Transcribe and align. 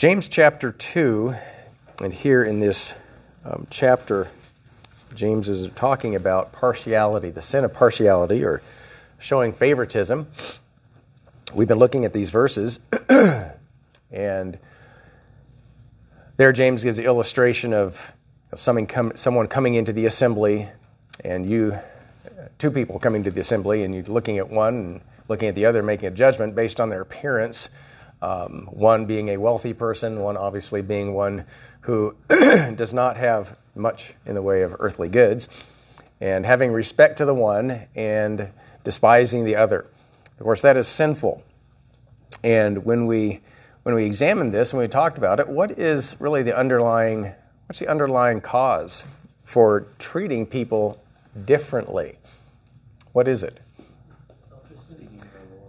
James 0.00 0.28
chapter 0.28 0.72
2, 0.72 1.34
and 2.00 2.14
here 2.14 2.42
in 2.42 2.58
this 2.58 2.94
um, 3.44 3.66
chapter, 3.68 4.28
James 5.14 5.46
is 5.46 5.68
talking 5.74 6.14
about 6.14 6.52
partiality, 6.52 7.28
the 7.28 7.42
sin 7.42 7.66
of 7.66 7.74
partiality, 7.74 8.42
or 8.42 8.62
showing 9.18 9.52
favoritism. 9.52 10.26
We've 11.52 11.68
been 11.68 11.78
looking 11.78 12.06
at 12.06 12.14
these 12.14 12.30
verses, 12.30 12.80
and 14.10 14.58
there 16.38 16.52
James 16.54 16.82
gives 16.82 16.96
the 16.96 17.04
illustration 17.04 17.74
of, 17.74 18.00
of 18.52 18.58
someone, 18.58 19.18
someone 19.18 19.48
coming 19.48 19.74
into 19.74 19.92
the 19.92 20.06
assembly, 20.06 20.70
and 21.22 21.44
you, 21.44 21.78
two 22.58 22.70
people 22.70 22.98
coming 22.98 23.22
to 23.24 23.30
the 23.30 23.40
assembly, 23.40 23.84
and 23.84 23.94
you 23.94 24.02
looking 24.04 24.38
at 24.38 24.48
one 24.48 24.74
and 24.74 25.00
looking 25.28 25.50
at 25.50 25.54
the 25.54 25.66
other, 25.66 25.82
making 25.82 26.06
a 26.06 26.10
judgment 26.10 26.54
based 26.54 26.80
on 26.80 26.88
their 26.88 27.02
appearance. 27.02 27.68
Um, 28.22 28.68
one 28.70 29.06
being 29.06 29.30
a 29.30 29.38
wealthy 29.38 29.72
person, 29.72 30.20
one 30.20 30.36
obviously 30.36 30.82
being 30.82 31.14
one 31.14 31.44
who 31.82 32.14
does 32.28 32.92
not 32.92 33.16
have 33.16 33.56
much 33.74 34.14
in 34.26 34.34
the 34.34 34.42
way 34.42 34.62
of 34.62 34.76
earthly 34.78 35.08
goods, 35.08 35.48
and 36.20 36.44
having 36.44 36.72
respect 36.72 37.18
to 37.18 37.24
the 37.24 37.34
one 37.34 37.86
and 37.94 38.50
despising 38.84 39.44
the 39.44 39.56
other. 39.56 39.86
Of 40.38 40.44
course, 40.44 40.62
that 40.62 40.76
is 40.76 40.88
sinful. 40.88 41.42
And 42.42 42.84
when 42.84 43.06
we 43.06 43.40
when 43.82 43.94
we 43.94 44.04
examined 44.04 44.52
this 44.52 44.72
and 44.72 44.80
we 44.80 44.88
talked 44.88 45.16
about 45.16 45.40
it, 45.40 45.48
what 45.48 45.78
is 45.78 46.16
really 46.20 46.42
the 46.42 46.56
underlying 46.56 47.32
what's 47.66 47.78
the 47.78 47.88
underlying 47.88 48.40
cause 48.40 49.04
for 49.44 49.86
treating 49.98 50.46
people 50.46 51.02
differently? 51.44 52.18
What 53.12 53.26
is 53.28 53.42
it? 53.42 53.60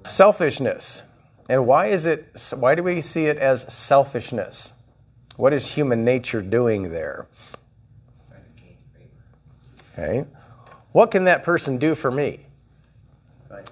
Selfishness. 0.07 1.03
And 1.51 1.67
why 1.67 1.87
is 1.87 2.05
it 2.05 2.41
why 2.55 2.75
do 2.75 2.83
we 2.83 3.01
see 3.01 3.25
it 3.25 3.37
as 3.37 3.65
selfishness? 3.67 4.71
What 5.35 5.51
is 5.51 5.67
human 5.67 6.05
nature 6.05 6.41
doing 6.41 6.91
there? 6.91 7.27
Okay. 9.91 10.23
What 10.93 11.11
can 11.11 11.25
that 11.25 11.43
person 11.43 11.77
do 11.77 11.93
for 11.93 12.09
me? 12.09 12.45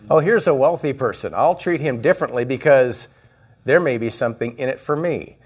Oh, 0.09 0.19
here's 0.19 0.45
a 0.45 0.53
wealthy 0.53 0.91
person. 0.91 1.33
I'll 1.33 1.55
treat 1.55 1.79
him 1.79 2.01
differently 2.01 2.43
because 2.43 3.07
there 3.63 3.79
may 3.79 3.97
be 3.97 4.09
something 4.09 4.57
in 4.57 4.67
it 4.67 4.81
for 4.81 4.97
me. 4.97 5.37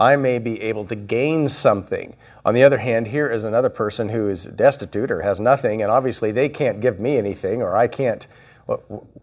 I 0.00 0.16
may 0.16 0.38
be 0.38 0.62
able 0.62 0.86
to 0.86 0.94
gain 0.94 1.50
something. 1.50 2.16
On 2.42 2.54
the 2.54 2.64
other 2.64 2.78
hand, 2.78 3.08
here 3.08 3.28
is 3.28 3.44
another 3.44 3.68
person 3.68 4.08
who 4.08 4.30
is 4.30 4.46
destitute 4.46 5.10
or 5.10 5.20
has 5.20 5.38
nothing, 5.38 5.82
and 5.82 5.92
obviously 5.92 6.32
they 6.32 6.48
can't 6.48 6.80
give 6.80 6.98
me 6.98 7.18
anything, 7.18 7.60
or 7.60 7.76
I 7.76 7.86
can't, 7.86 8.26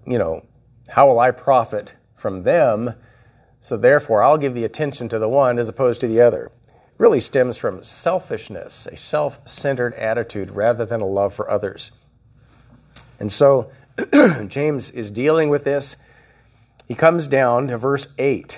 you 0.05 0.19
know, 0.19 0.45
how 0.87 1.07
will 1.07 1.19
I 1.19 1.31
profit 1.31 1.93
from 2.19 2.43
them? 2.43 2.93
So 3.61 3.77
therefore, 3.77 4.23
I'll 4.23 4.37
give 4.37 4.53
the 4.53 4.63
attention 4.63 5.09
to 5.09 5.19
the 5.19 5.29
one 5.29 5.59
as 5.59 5.69
opposed 5.69 6.01
to 6.01 6.07
the 6.07 6.21
other. 6.21 6.51
Really 6.97 7.19
stems 7.19 7.57
from 7.57 7.83
selfishness, 7.83 8.85
a 8.85 8.97
self 8.97 9.39
centered 9.47 9.93
attitude 9.95 10.51
rather 10.51 10.85
than 10.85 11.01
a 11.01 11.05
love 11.05 11.33
for 11.33 11.49
others. 11.49 11.91
And 13.19 13.31
so 13.31 13.71
James 14.47 14.91
is 14.91 15.11
dealing 15.11 15.49
with 15.49 15.63
this. 15.63 15.95
He 16.87 16.95
comes 16.95 17.27
down 17.27 17.67
to 17.67 17.77
verse 17.77 18.07
8. 18.17 18.57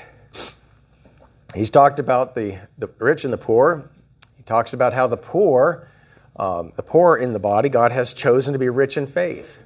He's 1.53 1.69
talked 1.69 1.99
about 1.99 2.33
the, 2.33 2.59
the 2.77 2.89
rich 2.97 3.25
and 3.25 3.33
the 3.33 3.37
poor. 3.37 3.89
He 4.37 4.43
talks 4.43 4.73
about 4.73 4.93
how 4.93 5.07
the 5.07 5.17
poor, 5.17 5.87
um, 6.37 6.71
the 6.75 6.83
poor 6.83 7.17
in 7.17 7.33
the 7.33 7.39
body, 7.39 7.67
God 7.69 7.91
has 7.91 8.13
chosen 8.13 8.53
to 8.53 8.59
be 8.59 8.69
rich 8.69 8.95
in 8.95 9.05
faith. 9.05 9.60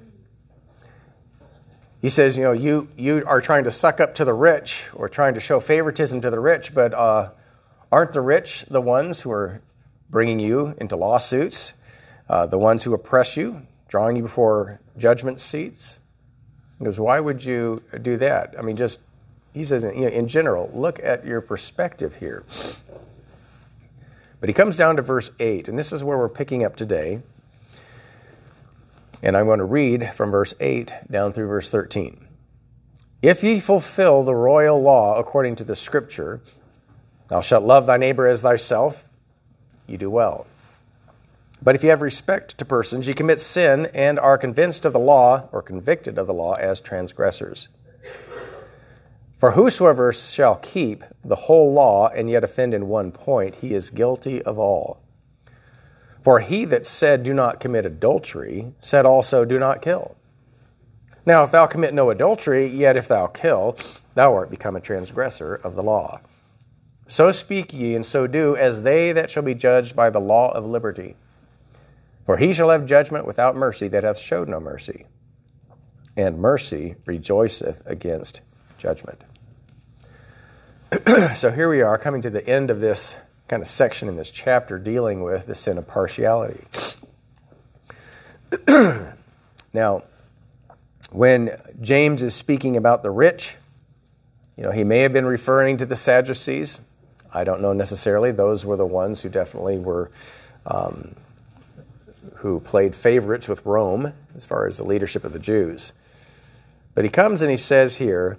He 2.05 2.11
says, 2.11 2.37
you 2.37 2.43
know, 2.43 2.51
you, 2.51 2.87
you 2.95 3.23
are 3.25 3.41
trying 3.41 3.63
to 3.63 3.71
suck 3.71 3.99
up 3.99 4.13
to 4.13 4.25
the 4.25 4.33
rich 4.35 4.83
or 4.93 5.09
trying 5.09 5.33
to 5.33 5.39
show 5.39 5.59
favoritism 5.59 6.21
to 6.21 6.29
the 6.29 6.39
rich, 6.39 6.71
but 6.71 6.93
uh, 6.93 7.31
aren't 7.91 8.13
the 8.13 8.21
rich 8.21 8.63
the 8.69 8.79
ones 8.79 9.21
who 9.21 9.31
are 9.31 9.59
bringing 10.11 10.37
you 10.39 10.75
into 10.79 10.95
lawsuits, 10.95 11.73
uh, 12.29 12.45
the 12.45 12.59
ones 12.59 12.83
who 12.83 12.93
oppress 12.93 13.35
you, 13.35 13.65
drawing 13.87 14.17
you 14.17 14.21
before 14.21 14.79
judgment 14.99 15.41
seats? 15.41 15.97
He 16.77 16.85
goes, 16.85 16.99
why 16.99 17.19
would 17.19 17.43
you 17.43 17.81
do 18.03 18.17
that? 18.17 18.53
I 18.55 18.61
mean, 18.61 18.77
just, 18.77 18.99
he 19.51 19.65
says, 19.65 19.81
you 19.81 20.01
know, 20.01 20.07
in 20.07 20.27
general, 20.27 20.69
look 20.75 20.99
at 21.01 21.25
your 21.25 21.41
perspective 21.41 22.17
here. 22.17 22.43
But 24.39 24.47
he 24.47 24.53
comes 24.53 24.77
down 24.77 24.97
to 24.97 25.01
verse 25.01 25.31
8, 25.39 25.67
and 25.67 25.79
this 25.79 25.91
is 25.91 26.03
where 26.03 26.19
we're 26.19 26.29
picking 26.29 26.63
up 26.63 26.75
today. 26.75 27.23
And 29.25 29.35
I'm 29.35 29.47
going 29.47 29.57
to 29.57 29.65
read 29.65 30.13
from 30.13 30.29
verse 30.29 30.53
8 30.59 30.93
down 31.09 31.33
through 31.33 31.47
verse 31.47 31.71
13. 31.71 32.27
If 33.23 33.43
ye 33.43 33.59
fulfill 33.59 34.23
the 34.23 34.35
royal 34.35 34.79
law 34.79 35.17
according 35.17 35.55
to 35.55 35.63
the 35.63 35.75
scripture, 35.75 36.41
thou 37.27 37.41
shalt 37.41 37.63
love 37.63 37.87
thy 37.87 37.97
neighbor 37.97 38.27
as 38.27 38.43
thyself, 38.43 39.03
you 39.87 39.97
do 39.97 40.11
well. 40.11 40.45
But 41.59 41.73
if 41.73 41.83
you 41.83 41.89
have 41.89 42.03
respect 42.03 42.55
to 42.59 42.65
persons, 42.65 43.07
ye 43.07 43.15
commit 43.15 43.41
sin 43.41 43.87
and 43.95 44.19
are 44.19 44.37
convinced 44.37 44.85
of 44.85 44.93
the 44.93 44.99
law, 44.99 45.49
or 45.51 45.63
convicted 45.63 46.19
of 46.19 46.27
the 46.27 46.33
law, 46.33 46.53
as 46.53 46.79
transgressors. 46.79 47.67
For 49.39 49.51
whosoever 49.51 50.13
shall 50.13 50.57
keep 50.57 51.03
the 51.23 51.35
whole 51.35 51.73
law 51.73 52.09
and 52.09 52.29
yet 52.29 52.43
offend 52.43 52.75
in 52.75 52.87
one 52.87 53.11
point, 53.11 53.55
he 53.55 53.73
is 53.73 53.89
guilty 53.89 54.43
of 54.43 54.59
all. 54.59 55.01
For 56.25 56.39
he 56.39 56.65
that 56.65 56.87
said, 56.87 57.21
Do 57.21 57.35
not 57.35 57.59
commit 57.59 57.85
adultery, 57.85 58.73
said 58.79 59.05
also, 59.05 59.45
Do 59.45 59.59
not 59.59 59.83
kill. 59.83 60.15
Now, 61.23 61.43
if 61.43 61.51
thou 61.51 61.67
commit 61.67 61.93
no 61.93 62.09
adultery, 62.09 62.65
yet 62.65 62.97
if 62.97 63.07
thou 63.07 63.27
kill, 63.27 63.77
thou 64.15 64.33
art 64.33 64.49
become 64.49 64.75
a 64.75 64.81
transgressor 64.81 65.53
of 65.53 65.75
the 65.75 65.83
law. 65.83 66.21
So 67.07 67.31
speak 67.31 67.73
ye, 67.73 67.93
and 67.93 68.03
so 68.03 68.25
do, 68.25 68.57
as 68.57 68.81
they 68.81 69.11
that 69.11 69.29
shall 69.29 69.43
be 69.43 69.53
judged 69.53 69.95
by 69.95 70.09
the 70.09 70.19
law 70.19 70.49
of 70.51 70.65
liberty. 70.65 71.15
For 72.25 72.37
he 72.37 72.53
shall 72.53 72.71
have 72.71 72.87
judgment 72.87 73.27
without 73.27 73.55
mercy 73.55 73.87
that 73.89 74.03
hath 74.03 74.17
showed 74.17 74.49
no 74.49 74.59
mercy. 74.59 75.05
And 76.17 76.39
mercy 76.39 76.95
rejoiceth 77.05 77.83
against 77.85 78.41
judgment. 78.79 79.21
so 81.35 81.51
here 81.51 81.69
we 81.69 81.83
are 81.83 81.99
coming 81.99 82.23
to 82.23 82.31
the 82.31 82.47
end 82.49 82.71
of 82.71 82.79
this 82.79 83.13
kind 83.47 83.61
of 83.61 83.67
section 83.67 84.07
in 84.09 84.15
this 84.15 84.31
chapter 84.31 84.79
dealing 84.79 85.21
with 85.21 85.45
the 85.45 85.55
sin 85.55 85.77
of 85.77 85.87
partiality. 85.87 86.63
now, 89.73 90.03
when 91.11 91.59
James 91.81 92.23
is 92.23 92.33
speaking 92.33 92.75
about 92.75 93.03
the 93.03 93.11
rich, 93.11 93.55
you 94.57 94.63
know, 94.63 94.71
he 94.71 94.83
may 94.83 94.99
have 94.99 95.13
been 95.13 95.25
referring 95.25 95.77
to 95.77 95.85
the 95.85 95.95
Sadducees. 95.95 96.79
I 97.33 97.43
don't 97.43 97.61
know 97.61 97.73
necessarily. 97.73 98.31
Those 98.31 98.65
were 98.65 98.77
the 98.77 98.85
ones 98.85 99.21
who 99.21 99.29
definitely 99.29 99.77
were 99.77 100.09
um, 100.65 101.15
who 102.37 102.59
played 102.59 102.95
favorites 102.95 103.47
with 103.47 103.65
Rome 103.65 104.13
as 104.35 104.45
far 104.45 104.67
as 104.67 104.77
the 104.77 104.83
leadership 104.83 105.23
of 105.23 105.33
the 105.33 105.39
Jews. 105.39 105.93
But 106.93 107.03
he 107.03 107.09
comes 107.09 107.41
and 107.41 107.51
he 107.51 107.57
says 107.57 107.97
here, 107.97 108.37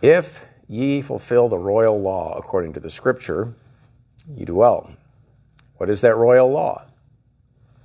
If 0.00 0.45
ye 0.68 1.00
fulfill 1.02 1.48
the 1.48 1.58
royal 1.58 2.00
law 2.00 2.36
according 2.36 2.72
to 2.74 2.80
the 2.80 2.90
scripture, 2.90 3.54
you 4.34 4.46
do 4.46 4.54
well. 4.54 4.90
What 5.76 5.90
is 5.90 6.00
that 6.00 6.16
royal 6.16 6.50
law? 6.50 6.84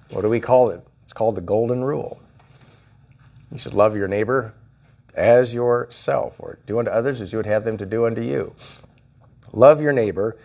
What 0.10 0.22
do 0.22 0.30
we 0.30 0.40
call 0.40 0.70
it? 0.70 0.86
It's 1.04 1.14
called 1.14 1.36
the 1.36 1.42
golden 1.42 1.84
rule. 1.84 2.22
You 3.52 3.58
should 3.58 3.74
love 3.74 3.96
your 3.96 4.08
neighbor 4.08 4.54
as 5.14 5.54
yourself, 5.54 6.36
or 6.40 6.60
do 6.66 6.80
unto 6.80 6.90
others 6.90 7.20
as 7.20 7.34
you 7.34 7.38
would 7.38 7.46
have 7.46 7.66
them 7.66 7.78
to 7.78 7.86
do 7.86 8.06
unto 8.06 8.22
you. 8.22 8.56
Love 9.52 9.82
your 9.82 9.92
neighbor 9.92 10.38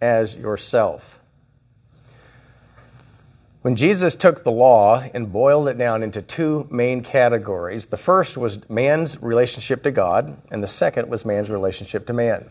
as 0.00 0.36
yourself. 0.36 1.15
When 3.66 3.74
Jesus 3.74 4.14
took 4.14 4.44
the 4.44 4.52
law 4.52 5.02
and 5.12 5.32
boiled 5.32 5.66
it 5.66 5.76
down 5.76 6.04
into 6.04 6.22
two 6.22 6.68
main 6.70 7.02
categories, 7.02 7.86
the 7.86 7.96
first 7.96 8.36
was 8.36 8.70
man's 8.70 9.20
relationship 9.20 9.82
to 9.82 9.90
God, 9.90 10.40
and 10.52 10.62
the 10.62 10.68
second 10.68 11.10
was 11.10 11.24
man's 11.24 11.50
relationship 11.50 12.06
to 12.06 12.12
man. 12.12 12.48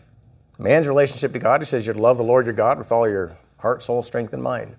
Man's 0.58 0.86
relationship 0.86 1.32
to 1.32 1.38
God, 1.38 1.62
he 1.62 1.64
says, 1.64 1.86
you're 1.86 1.94
to 1.94 2.02
love 2.02 2.18
the 2.18 2.22
Lord 2.22 2.44
your 2.44 2.52
God 2.52 2.76
with 2.76 2.92
all 2.92 3.08
your 3.08 3.38
heart, 3.60 3.82
soul, 3.82 4.02
strength, 4.02 4.34
and 4.34 4.42
mind. 4.42 4.76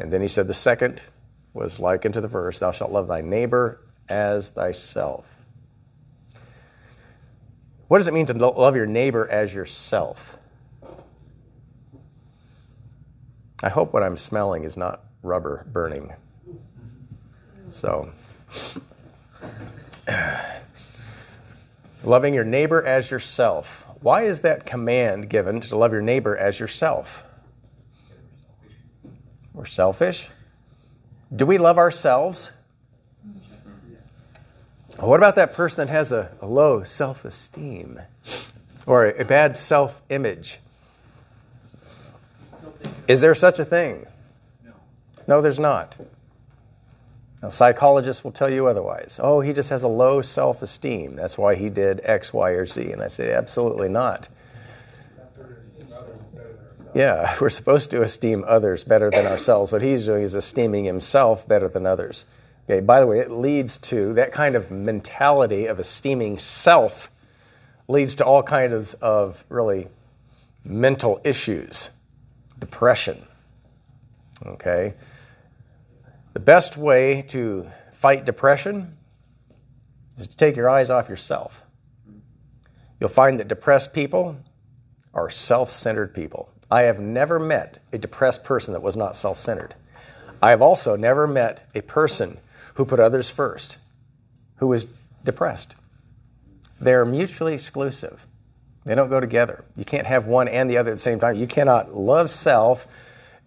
And 0.00 0.12
then 0.12 0.22
he 0.22 0.26
said 0.26 0.48
the 0.48 0.54
second 0.54 1.02
was 1.54 1.78
like 1.78 2.04
into 2.04 2.20
the 2.20 2.26
verse, 2.26 2.58
thou 2.58 2.72
shalt 2.72 2.90
love 2.90 3.06
thy 3.06 3.20
neighbor 3.20 3.80
as 4.08 4.48
thyself. 4.48 5.24
What 7.86 7.98
does 7.98 8.08
it 8.08 8.14
mean 8.14 8.26
to 8.26 8.34
love 8.34 8.74
your 8.74 8.86
neighbor 8.86 9.30
as 9.30 9.54
yourself? 9.54 10.36
I 13.62 13.68
hope 13.68 13.92
what 13.92 14.02
I'm 14.02 14.16
smelling 14.16 14.64
is 14.64 14.76
not 14.76 15.04
rubber 15.22 15.66
burning. 15.72 16.12
So, 17.68 18.10
loving 22.04 22.34
your 22.34 22.44
neighbor 22.44 22.84
as 22.84 23.10
yourself. 23.10 23.84
Why 24.00 24.24
is 24.24 24.40
that 24.40 24.66
command 24.66 25.28
given 25.28 25.60
to 25.62 25.76
love 25.76 25.92
your 25.92 26.00
neighbor 26.00 26.36
as 26.36 26.58
yourself? 26.58 27.24
We're 29.52 29.66
selfish. 29.66 30.28
Do 31.34 31.46
we 31.46 31.58
love 31.58 31.78
ourselves? 31.78 32.50
What 34.98 35.16
about 35.16 35.36
that 35.36 35.54
person 35.54 35.86
that 35.86 35.92
has 35.92 36.12
a, 36.12 36.32
a 36.40 36.46
low 36.46 36.82
self 36.84 37.24
esteem? 37.24 38.00
or 38.90 39.06
a 39.06 39.24
bad 39.24 39.56
self 39.56 40.02
image. 40.08 40.58
Is 43.06 43.20
there 43.20 43.34
such 43.34 43.58
a 43.58 43.64
thing? 43.64 44.06
No. 45.30 45.40
There's 45.40 45.58
not. 45.58 45.96
Now, 47.42 47.48
psychologists 47.48 48.22
will 48.22 48.32
tell 48.32 48.52
you 48.52 48.66
otherwise. 48.66 49.18
Oh, 49.22 49.40
he 49.40 49.52
just 49.52 49.70
has 49.70 49.82
a 49.82 49.88
low 49.88 50.20
self 50.20 50.60
esteem. 50.60 51.16
That's 51.16 51.38
why 51.38 51.54
he 51.54 51.70
did 51.70 52.00
X, 52.04 52.32
Y, 52.32 52.50
or 52.50 52.66
Z. 52.66 52.92
And 52.92 53.02
I 53.02 53.08
say, 53.08 53.32
absolutely 53.32 53.88
not. 53.88 54.28
Yeah, 56.94 57.36
we're 57.40 57.50
supposed 57.50 57.90
to 57.90 58.02
esteem 58.02 58.44
others 58.46 58.84
better 58.84 59.10
than 59.10 59.26
ourselves. 59.26 59.72
What 59.72 59.82
he's 59.82 60.04
doing 60.04 60.24
is 60.24 60.34
esteeming 60.34 60.84
himself 60.84 61.46
better 61.46 61.68
than 61.68 61.86
others. 61.86 62.26
Okay, 62.68 62.80
by 62.80 63.00
the 63.00 63.06
way, 63.06 63.20
it 63.20 63.30
leads 63.30 63.78
to 63.78 64.12
that 64.14 64.32
kind 64.32 64.54
of 64.54 64.70
mentality 64.70 65.66
of 65.66 65.80
esteeming 65.80 66.38
self 66.38 67.10
leads 67.88 68.14
to 68.16 68.24
all 68.24 68.42
kinds 68.42 68.94
of 68.94 69.44
really 69.48 69.88
mental 70.64 71.20
issues, 71.24 71.90
depression. 72.58 73.26
Okay? 74.44 74.94
The 76.32 76.40
best 76.40 76.76
way 76.76 77.22
to 77.28 77.70
fight 77.92 78.24
depression 78.24 78.96
is 80.16 80.28
to 80.28 80.36
take 80.36 80.56
your 80.56 80.70
eyes 80.70 80.90
off 80.90 81.08
yourself. 81.08 81.62
You'll 83.00 83.08
find 83.08 83.40
that 83.40 83.48
depressed 83.48 83.92
people 83.92 84.36
are 85.12 85.30
self 85.30 85.72
centered 85.72 86.14
people. 86.14 86.50
I 86.70 86.82
have 86.82 87.00
never 87.00 87.40
met 87.40 87.82
a 87.92 87.98
depressed 87.98 88.44
person 88.44 88.72
that 88.74 88.82
was 88.82 88.94
not 88.94 89.16
self 89.16 89.40
centered. 89.40 89.74
I 90.40 90.50
have 90.50 90.62
also 90.62 90.96
never 90.96 91.26
met 91.26 91.68
a 91.74 91.80
person 91.80 92.38
who 92.74 92.84
put 92.84 93.00
others 93.00 93.28
first 93.28 93.76
who 94.56 94.68
was 94.68 94.86
depressed. 95.24 95.74
They're 96.80 97.04
mutually 97.04 97.54
exclusive. 97.54 98.26
They 98.84 98.94
don't 98.94 99.10
go 99.10 99.20
together. 99.20 99.64
You 99.76 99.84
can't 99.84 100.06
have 100.06 100.26
one 100.26 100.48
and 100.48 100.70
the 100.70 100.78
other 100.78 100.92
at 100.92 100.98
the 100.98 101.02
same 101.02 101.18
time. 101.18 101.36
You 101.36 101.46
cannot 101.46 101.96
love 101.96 102.30
self 102.30 102.86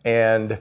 and 0.04 0.60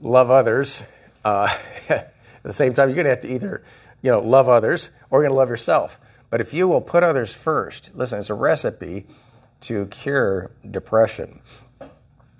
love 0.00 0.30
others 0.30 0.82
uh, 1.24 1.56
at 1.88 2.14
the 2.42 2.52
same 2.52 2.74
time. 2.74 2.88
You're 2.88 2.96
going 2.96 3.04
to 3.04 3.10
have 3.10 3.20
to 3.22 3.32
either, 3.32 3.62
you 4.02 4.10
know, 4.10 4.20
love 4.20 4.48
others 4.48 4.90
or 5.10 5.20
you're 5.20 5.28
going 5.28 5.36
to 5.36 5.38
love 5.38 5.48
yourself. 5.48 5.98
But 6.30 6.40
if 6.40 6.54
you 6.54 6.66
will 6.66 6.80
put 6.80 7.02
others 7.02 7.34
first, 7.34 7.90
listen, 7.94 8.18
it's 8.18 8.30
a 8.30 8.34
recipe 8.34 9.06
to 9.62 9.86
cure 9.86 10.50
depression. 10.68 11.40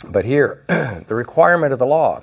But 0.08 0.25
here, 0.25 0.64
the 1.06 1.14
requirement 1.14 1.73
of 1.73 1.79
the 1.79 1.87
law, 1.87 2.23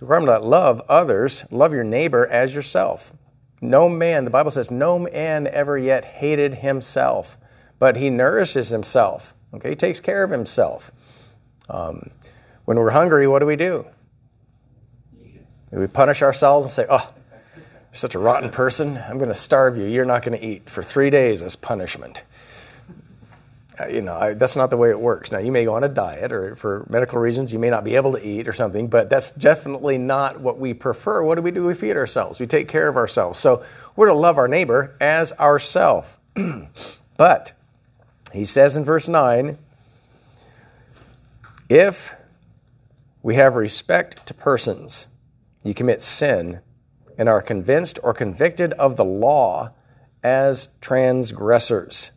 the 0.00 0.06
requirement 0.06 0.42
to 0.42 0.48
love 0.48 0.82
others, 0.88 1.44
love 1.50 1.72
your 1.72 1.84
neighbor 1.84 2.26
as 2.26 2.54
yourself. 2.54 3.12
No 3.60 3.88
man, 3.88 4.24
the 4.24 4.30
Bible 4.30 4.50
says, 4.50 4.70
no 4.70 4.98
man 4.98 5.46
ever 5.46 5.76
yet 5.76 6.04
hated 6.04 6.54
himself, 6.54 7.36
but 7.78 7.96
he 7.96 8.10
nourishes 8.10 8.68
himself. 8.68 9.34
Okay, 9.54 9.70
he 9.70 9.76
takes 9.76 10.00
care 10.00 10.22
of 10.22 10.30
himself. 10.30 10.92
Um, 11.68 12.10
when 12.64 12.78
we're 12.78 12.90
hungry, 12.90 13.26
what 13.26 13.38
do 13.38 13.46
we 13.46 13.56
do? 13.56 13.86
We 15.70 15.86
punish 15.86 16.22
ourselves 16.22 16.66
and 16.66 16.72
say, 16.72 16.86
oh, 16.88 17.12
you're 17.56 17.64
such 17.92 18.14
a 18.14 18.18
rotten 18.18 18.50
person. 18.50 18.96
I'm 18.96 19.18
going 19.18 19.28
to 19.28 19.34
starve 19.34 19.76
you. 19.76 19.84
You're 19.84 20.04
not 20.04 20.22
going 20.22 20.38
to 20.38 20.44
eat 20.44 20.70
for 20.70 20.82
three 20.82 21.10
days 21.10 21.42
as 21.42 21.56
punishment. 21.56 22.22
Uh, 23.78 23.86
you 23.86 24.02
know, 24.02 24.14
I, 24.14 24.34
that's 24.34 24.56
not 24.56 24.70
the 24.70 24.76
way 24.76 24.90
it 24.90 24.98
works. 24.98 25.30
Now, 25.30 25.38
you 25.38 25.52
may 25.52 25.64
go 25.64 25.74
on 25.74 25.84
a 25.84 25.88
diet, 25.88 26.32
or 26.32 26.56
for 26.56 26.86
medical 26.88 27.18
reasons, 27.18 27.52
you 27.52 27.58
may 27.58 27.70
not 27.70 27.84
be 27.84 27.94
able 27.96 28.12
to 28.12 28.26
eat 28.26 28.48
or 28.48 28.52
something, 28.52 28.88
but 28.88 29.08
that's 29.08 29.30
definitely 29.30 29.98
not 29.98 30.40
what 30.40 30.58
we 30.58 30.74
prefer. 30.74 31.22
What 31.22 31.36
do 31.36 31.42
we 31.42 31.50
do? 31.50 31.64
We 31.64 31.74
feed 31.74 31.96
ourselves, 31.96 32.40
we 32.40 32.46
take 32.46 32.68
care 32.68 32.88
of 32.88 32.96
ourselves. 32.96 33.38
So, 33.38 33.62
we're 33.94 34.08
to 34.08 34.14
love 34.14 34.38
our 34.38 34.48
neighbor 34.48 34.96
as 35.00 35.32
ourself. 35.32 36.18
but, 37.16 37.52
he 38.32 38.44
says 38.44 38.76
in 38.76 38.84
verse 38.84 39.08
9, 39.08 39.58
if 41.68 42.14
we 43.22 43.34
have 43.34 43.56
respect 43.56 44.26
to 44.26 44.34
persons, 44.34 45.06
you 45.62 45.74
commit 45.74 46.02
sin 46.02 46.60
and 47.16 47.28
are 47.28 47.42
convinced 47.42 47.98
or 48.02 48.14
convicted 48.14 48.72
of 48.74 48.96
the 48.96 49.04
law 49.04 49.72
as 50.22 50.68
transgressors. 50.80 52.12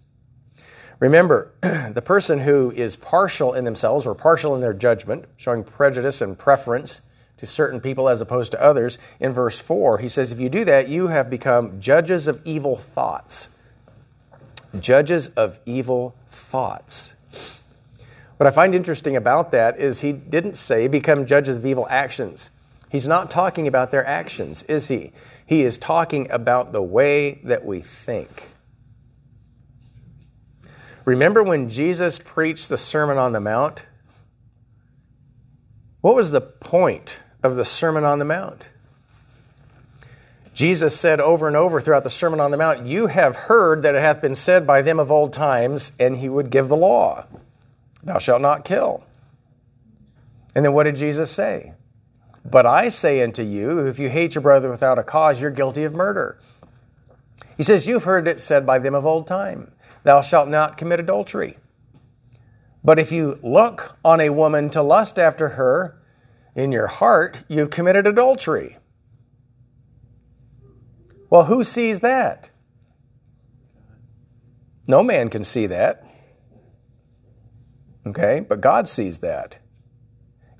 Remember, 0.99 1.51
the 1.61 2.01
person 2.03 2.41
who 2.41 2.71
is 2.71 2.95
partial 2.95 3.53
in 3.53 3.65
themselves 3.65 4.05
or 4.05 4.13
partial 4.13 4.53
in 4.53 4.61
their 4.61 4.73
judgment, 4.73 5.25
showing 5.35 5.63
prejudice 5.63 6.21
and 6.21 6.37
preference 6.37 7.01
to 7.37 7.47
certain 7.47 7.81
people 7.81 8.07
as 8.07 8.21
opposed 8.21 8.51
to 8.51 8.61
others, 8.61 8.99
in 9.19 9.33
verse 9.33 9.59
4, 9.59 9.97
he 9.97 10.07
says, 10.07 10.31
If 10.31 10.39
you 10.39 10.47
do 10.47 10.63
that, 10.65 10.89
you 10.89 11.07
have 11.07 11.27
become 11.27 11.81
judges 11.81 12.27
of 12.27 12.39
evil 12.45 12.75
thoughts. 12.75 13.49
Judges 14.79 15.29
of 15.29 15.59
evil 15.65 16.15
thoughts. 16.29 17.15
What 18.37 18.45
I 18.45 18.51
find 18.51 18.75
interesting 18.75 19.15
about 19.15 19.51
that 19.51 19.79
is 19.79 20.01
he 20.01 20.11
didn't 20.11 20.55
say 20.55 20.87
become 20.87 21.25
judges 21.25 21.57
of 21.57 21.65
evil 21.65 21.87
actions. 21.89 22.51
He's 22.91 23.07
not 23.07 23.31
talking 23.31 23.67
about 23.67 23.89
their 23.89 24.05
actions, 24.05 24.63
is 24.63 24.89
he? 24.89 25.13
He 25.45 25.63
is 25.63 25.77
talking 25.77 26.29
about 26.29 26.73
the 26.73 26.81
way 26.81 27.39
that 27.45 27.65
we 27.65 27.79
think. 27.79 28.49
Remember 31.05 31.41
when 31.41 31.69
Jesus 31.69 32.19
preached 32.19 32.67
the 32.67 32.77
Sermon 32.77 33.17
on 33.17 33.31
the 33.31 33.39
Mount? 33.39 33.79
What 36.01 36.15
was 36.15 36.31
the 36.31 36.41
point 36.41 37.19
of 37.41 37.55
the 37.55 37.63
Sermon 37.63 38.03
on 38.03 38.19
the 38.19 38.25
Mount? 38.25 38.63
Jesus 40.53 40.99
said 40.99 41.21
over 41.21 41.47
and 41.47 41.55
over 41.55 41.79
throughout 41.79 42.03
the 42.03 42.09
Sermon 42.09 42.41
on 42.41 42.51
the 42.51 42.57
Mount, 42.57 42.85
You 42.85 43.07
have 43.07 43.35
heard 43.35 43.83
that 43.83 43.95
it 43.95 44.01
hath 44.01 44.21
been 44.21 44.35
said 44.35 44.67
by 44.67 44.81
them 44.81 44.99
of 44.99 45.09
old 45.09 45.31
times, 45.31 45.93
and 45.97 46.17
he 46.17 46.27
would 46.27 46.49
give 46.49 46.67
the 46.67 46.75
law 46.75 47.25
Thou 48.03 48.17
shalt 48.17 48.41
not 48.41 48.65
kill. 48.65 49.05
And 50.53 50.65
then 50.65 50.73
what 50.73 50.83
did 50.83 50.97
Jesus 50.97 51.31
say? 51.31 51.73
But 52.43 52.65
I 52.65 52.89
say 52.89 53.21
unto 53.21 53.43
you, 53.43 53.79
if 53.79 53.99
you 53.99 54.09
hate 54.09 54.35
your 54.35 54.41
brother 54.41 54.69
without 54.69 54.99
a 54.99 55.03
cause, 55.03 55.39
you're 55.39 55.51
guilty 55.51 55.83
of 55.83 55.93
murder. 55.93 56.39
He 57.55 57.63
says, 57.63 57.87
You've 57.87 58.05
heard 58.05 58.27
it 58.27 58.41
said 58.41 58.65
by 58.65 58.79
them 58.79 58.95
of 58.95 59.05
old 59.05 59.27
time. 59.27 59.71
Thou 60.03 60.21
shalt 60.21 60.47
not 60.47 60.77
commit 60.77 60.99
adultery. 60.99 61.57
But 62.83 62.97
if 62.97 63.11
you 63.11 63.39
look 63.43 63.97
on 64.03 64.19
a 64.19 64.29
woman 64.31 64.69
to 64.71 64.81
lust 64.81 65.19
after 65.19 65.49
her, 65.49 66.01
in 66.55 66.71
your 66.71 66.87
heart 66.87 67.37
you've 67.47 67.69
committed 67.69 68.07
adultery. 68.07 68.77
Well, 71.29 71.45
who 71.45 71.63
sees 71.63 72.01
that? 72.01 72.49
No 74.87 75.03
man 75.03 75.29
can 75.29 75.43
see 75.43 75.67
that. 75.67 76.05
Okay, 78.05 78.41
but 78.41 78.59
God 78.59 78.89
sees 78.89 79.19
that. 79.19 79.60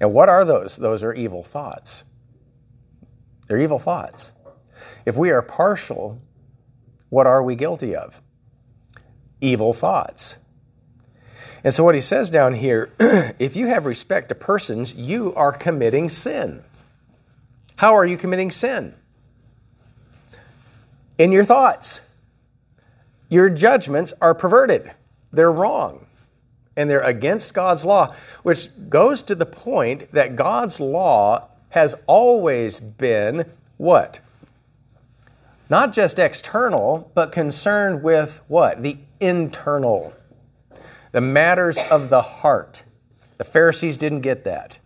And 0.01 0.11
what 0.11 0.27
are 0.27 0.43
those? 0.43 0.75
Those 0.75 1.01
are 1.01 1.13
evil 1.13 1.43
thoughts. 1.43 2.03
They're 3.47 3.61
evil 3.61 3.79
thoughts. 3.79 4.33
If 5.05 5.15
we 5.15 5.29
are 5.31 5.41
partial, 5.41 6.21
what 7.07 7.25
are 7.25 7.41
we 7.41 7.55
guilty 7.55 7.95
of? 7.95 8.21
evil 9.41 9.73
thoughts. 9.73 10.37
And 11.63 11.73
so, 11.73 11.83
what 11.83 11.95
he 11.95 12.01
says 12.01 12.29
down 12.29 12.53
here 12.53 12.91
if 13.39 13.55
you 13.55 13.67
have 13.67 13.85
respect 13.85 14.29
to 14.29 14.35
persons, 14.35 14.93
you 14.93 15.33
are 15.35 15.51
committing 15.51 16.09
sin. 16.09 16.63
How 17.75 17.95
are 17.95 18.05
you 18.05 18.17
committing 18.17 18.51
sin? 18.51 18.95
In 21.17 21.31
your 21.31 21.45
thoughts. 21.45 21.99
Your 23.29 23.49
judgments 23.49 24.13
are 24.21 24.35
perverted, 24.35 24.91
they're 25.31 25.51
wrong, 25.51 26.05
and 26.75 26.89
they're 26.89 27.01
against 27.01 27.53
God's 27.53 27.83
law, 27.85 28.15
which 28.43 28.69
goes 28.89 29.21
to 29.23 29.35
the 29.35 29.45
point 29.45 30.11
that 30.13 30.35
God's 30.35 30.79
law 30.79 31.47
has 31.69 31.95
always 32.07 32.79
been 32.79 33.45
what? 33.77 34.19
Not 35.69 35.93
just 35.93 36.19
external, 36.19 37.11
but 37.15 37.31
concerned 37.31 38.03
with 38.03 38.41
what? 38.47 38.81
The 38.83 38.97
internal, 39.19 40.13
the 41.11 41.21
matters 41.21 41.77
of 41.89 42.09
the 42.09 42.21
heart. 42.21 42.83
The 43.37 43.43
Pharisees 43.45 43.97
didn't 43.97 44.21
get 44.21 44.43
that. 44.43 44.77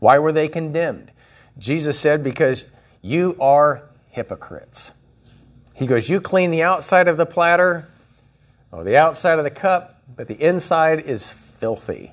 Why 0.00 0.18
were 0.18 0.32
they 0.32 0.48
condemned? 0.48 1.12
Jesus 1.58 1.98
said, 1.98 2.24
Because 2.24 2.64
you 3.00 3.36
are 3.40 3.82
hypocrites. 4.10 4.90
He 5.74 5.86
goes, 5.86 6.08
You 6.08 6.20
clean 6.20 6.50
the 6.50 6.62
outside 6.62 7.06
of 7.06 7.16
the 7.16 7.26
platter, 7.26 7.88
or 8.72 8.82
the 8.82 8.96
outside 8.96 9.38
of 9.38 9.44
the 9.44 9.50
cup, 9.50 9.99
but 10.16 10.28
the 10.28 10.40
inside 10.42 11.00
is 11.00 11.32
filthy. 11.58 12.12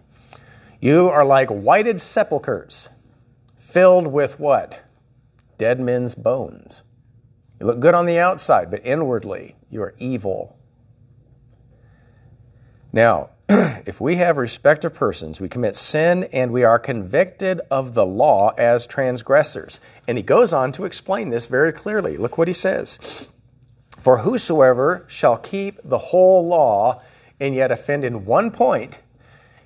You 0.80 1.10
are 1.10 1.25
like 1.25 1.50
whited 1.50 2.00
sepulchres, 2.00 2.89
filled 3.58 4.08
with 4.08 4.39
what? 4.39 4.80
Dead 5.58 5.80
men's 5.80 6.16
bones. 6.16 6.84
You 7.60 7.66
look 7.66 7.80
good 7.80 7.96
on 7.96 8.06
the 8.06 8.20
outside, 8.20 8.70
but 8.70 8.86
inwardly 8.86 9.56
you 9.70 9.82
are 9.82 9.96
evil. 9.98 10.58
Now, 12.94 13.32
if 13.50 14.00
we 14.00 14.18
have 14.18 14.38
respect 14.38 14.86
of 14.86 14.94
persons, 14.94 15.39
we 15.39 15.50
commit 15.50 15.75
sin 15.75 16.25
and 16.25 16.51
we 16.51 16.63
are 16.63 16.77
convicted 16.77 17.62
of 17.72 17.94
the 17.94 18.06
law 18.06 18.54
as 18.58 18.86
transgressors. 18.86 19.80
And 20.08 20.18
he 20.18 20.24
goes 20.24 20.54
on 20.54 20.72
to 20.74 20.86
explain 20.86 21.30
this 21.30 21.48
very 21.48 21.74
clearly. 21.74 22.18
Look 22.18 22.38
what 22.38 22.48
he 22.48 22.54
says 22.54 23.00
For 24.00 24.20
whosoever 24.20 25.06
shall 25.08 25.38
keep 25.38 25.80
the 25.84 25.98
whole 25.98 26.48
law 26.48 27.01
and 27.39 27.53
yet 27.53 27.72
offend 27.72 28.03
in 28.03 28.25
one 28.25 28.51
point, 28.51 28.96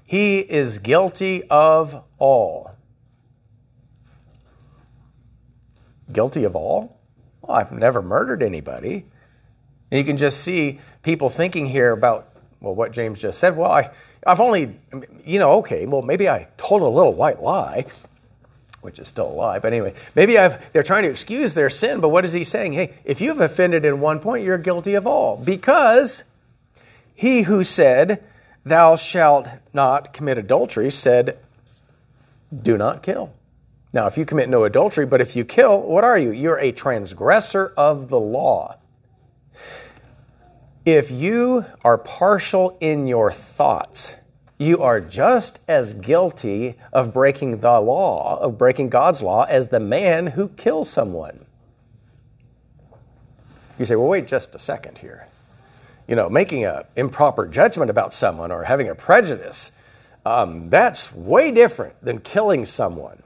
he 0.05 0.39
is 0.39 0.77
guilty 0.79 1.43
of 1.49 2.03
all. 2.17 2.71
Guilty 6.11 6.43
of 6.43 6.55
all? 6.55 6.99
Well, 7.41 7.57
I've 7.57 7.71
never 7.71 8.01
murdered 8.01 8.43
anybody. 8.43 9.05
And 9.89 9.97
you 9.97 10.03
can 10.03 10.17
just 10.17 10.41
see 10.41 10.79
people 11.03 11.29
thinking 11.29 11.67
here 11.67 11.91
about, 11.91 12.29
well, 12.59 12.75
what 12.75 12.91
James 12.91 13.19
just 13.19 13.39
said. 13.39 13.55
Well, 13.55 13.71
I, 13.71 13.91
I've 14.25 14.39
only, 14.39 14.77
you 15.25 15.39
know, 15.39 15.53
okay, 15.59 15.85
well, 15.85 16.01
maybe 16.01 16.29
I 16.29 16.47
told 16.57 16.81
a 16.81 16.87
little 16.87 17.13
white 17.13 17.41
lie, 17.41 17.85
which 18.81 18.99
is 18.99 19.07
still 19.07 19.27
a 19.27 19.33
lie, 19.33 19.59
but 19.59 19.71
anyway, 19.71 19.93
maybe 20.15 20.37
I've, 20.37 20.61
they're 20.73 20.83
trying 20.83 21.03
to 21.03 21.09
excuse 21.09 21.53
their 21.53 21.69
sin, 21.69 22.01
but 22.01 22.09
what 22.09 22.25
is 22.25 22.33
he 22.33 22.43
saying? 22.43 22.73
Hey, 22.73 22.95
if 23.05 23.21
you've 23.21 23.39
offended 23.39 23.85
in 23.85 23.99
one 23.99 24.19
point, 24.19 24.43
you're 24.43 24.57
guilty 24.57 24.93
of 24.93 25.07
all. 25.07 25.37
Because 25.37 26.23
he 27.15 27.43
who 27.43 27.63
said, 27.63 28.23
Thou 28.63 28.95
shalt 28.95 29.47
not 29.73 30.13
commit 30.13 30.37
adultery, 30.37 30.91
said, 30.91 31.39
Do 32.55 32.77
not 32.77 33.03
kill. 33.03 33.33
Now, 33.93 34.07
if 34.07 34.17
you 34.17 34.25
commit 34.25 34.49
no 34.49 34.63
adultery, 34.63 35.05
but 35.05 35.21
if 35.21 35.35
you 35.35 35.43
kill, 35.43 35.81
what 35.81 36.03
are 36.03 36.17
you? 36.17 36.31
You're 36.31 36.59
a 36.59 36.71
transgressor 36.71 37.73
of 37.75 38.09
the 38.09 38.19
law. 38.19 38.77
If 40.85 41.11
you 41.11 41.65
are 41.83 41.97
partial 41.97 42.77
in 42.79 43.05
your 43.05 43.31
thoughts, 43.31 44.11
you 44.57 44.81
are 44.81 45.01
just 45.01 45.59
as 45.67 45.93
guilty 45.93 46.75
of 46.93 47.13
breaking 47.13 47.59
the 47.59 47.79
law, 47.79 48.39
of 48.39 48.57
breaking 48.57 48.89
God's 48.89 49.21
law, 49.21 49.43
as 49.43 49.67
the 49.67 49.79
man 49.79 50.27
who 50.27 50.49
kills 50.49 50.89
someone. 50.89 51.45
You 53.77 53.85
say, 53.85 53.95
well, 53.95 54.07
wait 54.07 54.27
just 54.27 54.55
a 54.55 54.59
second 54.59 54.99
here. 54.99 55.27
You 56.07 56.15
know, 56.15 56.29
making 56.29 56.65
an 56.65 56.83
improper 56.95 57.47
judgment 57.47 57.89
about 57.89 58.13
someone 58.13 58.51
or 58.51 58.63
having 58.63 58.89
a 58.89 58.95
prejudice, 58.95 59.71
um, 60.25 60.69
that's 60.69 61.13
way 61.13 61.51
different 61.51 62.03
than 62.03 62.19
killing 62.19 62.65
someone. 62.65 63.23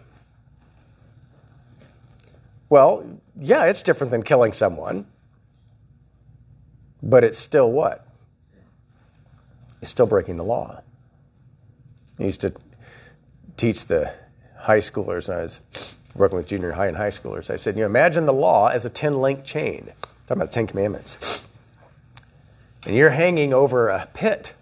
Well, 2.69 3.19
yeah, 3.39 3.65
it's 3.65 3.81
different 3.81 4.11
than 4.11 4.23
killing 4.23 4.53
someone, 4.53 5.07
but 7.01 7.23
it's 7.23 7.37
still 7.37 7.71
what? 7.71 8.07
It's 9.81 9.91
still 9.91 10.07
breaking 10.07 10.37
the 10.37 10.43
law. 10.43 10.81
I 12.19 12.23
used 12.23 12.41
to 12.41 12.53
teach 13.57 13.85
the 13.85 14.11
high 14.57 14.79
schoolers, 14.79 15.29
and 15.29 15.39
I 15.39 15.43
was 15.43 15.61
working 16.15 16.37
with 16.37 16.47
junior 16.47 16.71
high 16.71 16.87
and 16.87 16.97
high 16.97 17.11
schoolers. 17.11 17.49
I 17.49 17.57
said, 17.57 17.77
You 17.77 17.85
imagine 17.85 18.25
the 18.25 18.33
law 18.33 18.67
as 18.67 18.85
a 18.85 18.89
10 18.89 19.21
link 19.21 19.43
chain. 19.43 19.91
Talking 20.27 20.41
about 20.41 20.49
the 20.49 20.55
Ten 20.55 20.67
Commandments. 20.67 21.34
And 22.85 22.95
you're 22.95 23.09
hanging 23.09 23.53
over 23.53 23.89
a 23.89 24.07
pit. 24.13 24.53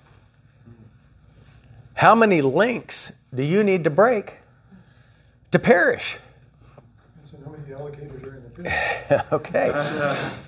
How 1.93 2.15
many 2.15 2.41
links 2.41 3.11
do 3.33 3.43
you 3.43 3.63
need 3.63 3.83
to 3.83 3.89
break 3.89 4.35
to 5.51 5.59
perish? 5.59 6.17
alligators 7.73 8.23
are 8.23 8.35
in 8.35 8.43
the 8.43 8.49
pit. 8.49 9.21
okay. 9.31 9.71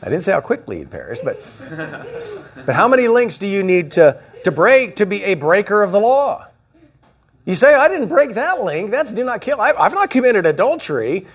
I 0.02 0.06
didn't 0.06 0.22
say 0.24 0.32
how 0.32 0.42
quickly 0.42 0.80
you'd 0.80 0.92
perish, 0.92 1.20
but 1.24 1.44
but 2.66 2.76
how 2.76 2.88
many 2.88 3.08
links 3.08 3.38
do 3.38 3.48
you 3.48 3.64
need 3.64 3.94
to, 3.94 4.22
to 4.44 4.52
break 4.52 4.98
to 4.98 5.06
be 5.06 5.24
a 5.24 5.34
breaker 5.34 5.84
of 5.84 5.92
the 5.92 6.00
law? 6.00 6.48
You 7.46 7.56
say, 7.56 7.76
I 7.76 7.88
didn't 7.90 8.08
break 8.08 8.34
that 8.34 8.64
link. 8.64 8.90
That's 8.90 9.12
do 9.12 9.24
not 9.24 9.42
kill. 9.42 9.62
I, 9.62 9.74
have 9.84 9.94
not 9.94 10.10
committed 10.10 10.46
adultery. 10.46 11.28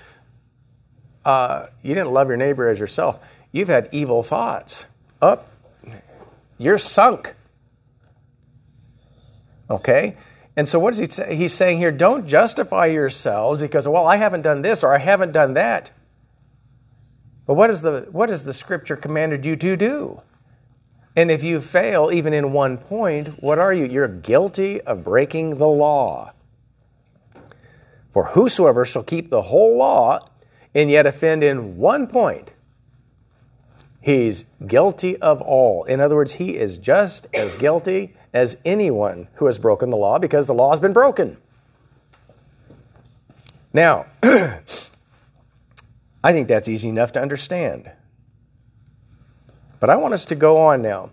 Uh, 1.25 1.67
you 1.83 1.95
didn't 1.95 2.13
love 2.13 2.29
your 2.29 2.37
neighbor 2.37 2.69
as 2.69 2.81
yourself. 2.81 3.21
You've 3.53 3.69
had 3.69 3.89
evil 3.93 4.23
thoughts. 4.23 4.87
Up. 5.23 5.50
You're 6.61 6.77
sunk. 6.77 7.35
Okay? 9.71 10.19
And 10.57 10.69
so, 10.69 10.79
what 10.79 10.93
is 10.93 10.99
he 10.99 11.09
say? 11.09 11.35
He's 11.35 11.55
saying 11.55 11.79
here, 11.79 11.91
don't 11.91 12.27
justify 12.27 12.85
yourselves 12.85 13.61
because, 13.61 13.89
well, 13.89 14.07
I 14.07 14.17
haven't 14.19 14.43
done 14.43 14.61
this 14.61 14.85
or 14.85 14.95
I 14.95 14.99
haven't 14.99 15.33
done 15.33 15.55
that. 15.55 15.91
But 17.47 17.55
what 17.55 17.71
is 17.71 17.81
the 17.81 18.09
what 18.13 18.29
has 18.29 18.45
the 18.45 18.53
Scripture 18.53 18.95
commanded 18.95 19.47
you 19.47 19.57
to 19.57 19.75
do? 19.75 20.21
And 21.17 21.31
if 21.31 21.43
you 21.43 21.63
fail 21.63 22.11
even 22.13 22.35
in 22.35 22.53
one 22.53 22.77
point, 22.77 23.43
what 23.43 23.59
are 23.59 23.73
you? 23.73 23.87
You're 23.87 24.07
guilty 24.07 24.83
of 24.83 25.03
breaking 25.03 25.57
the 25.57 25.67
law. 25.67 26.35
For 28.13 28.27
whosoever 28.27 28.85
shall 28.85 29.03
keep 29.03 29.31
the 29.31 29.43
whole 29.43 29.79
law 29.79 30.29
and 30.75 30.91
yet 30.91 31.07
offend 31.07 31.43
in 31.43 31.79
one 31.79 32.07
point, 32.07 32.51
he's 34.01 34.45
guilty 34.67 35.17
of 35.19 35.41
all. 35.41 35.85
In 35.85 36.01
other 36.01 36.17
words, 36.17 36.33
he 36.33 36.57
is 36.57 36.79
just 36.79 37.27
as 37.35 37.55
guilty 37.55 38.15
as 38.33 38.57
anyone 38.65 39.29
who 39.35 39.47
has 39.47 39.59
broken 39.59 39.91
the 39.91 39.97
law 39.97 40.19
because 40.19 40.47
the 40.47 40.55
law 40.55 40.71
has 40.71 40.81
been 40.81 40.93
broken. 40.93 41.37
Now, 43.73 44.07
I 46.23 46.33
think 46.33 46.49
that's 46.49 46.69
easy 46.69 46.89
enough 46.89 47.13
to 47.13 47.23
understand. 47.23 47.91
But 49.79 49.91
I 49.91 49.97
want 49.97 50.15
us 50.15 50.25
to 50.27 50.35
go 50.35 50.59
on 50.59 50.83
now. 50.83 51.11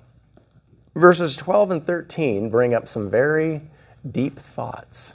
Verses 0.96 1.36
12 1.38 1.72
and 1.72 1.86
13 1.86 2.50
bring 2.50 2.74
up 2.74 2.88
some 2.88 3.10
very 3.10 3.62
deep 4.10 4.40
thoughts, 4.40 5.14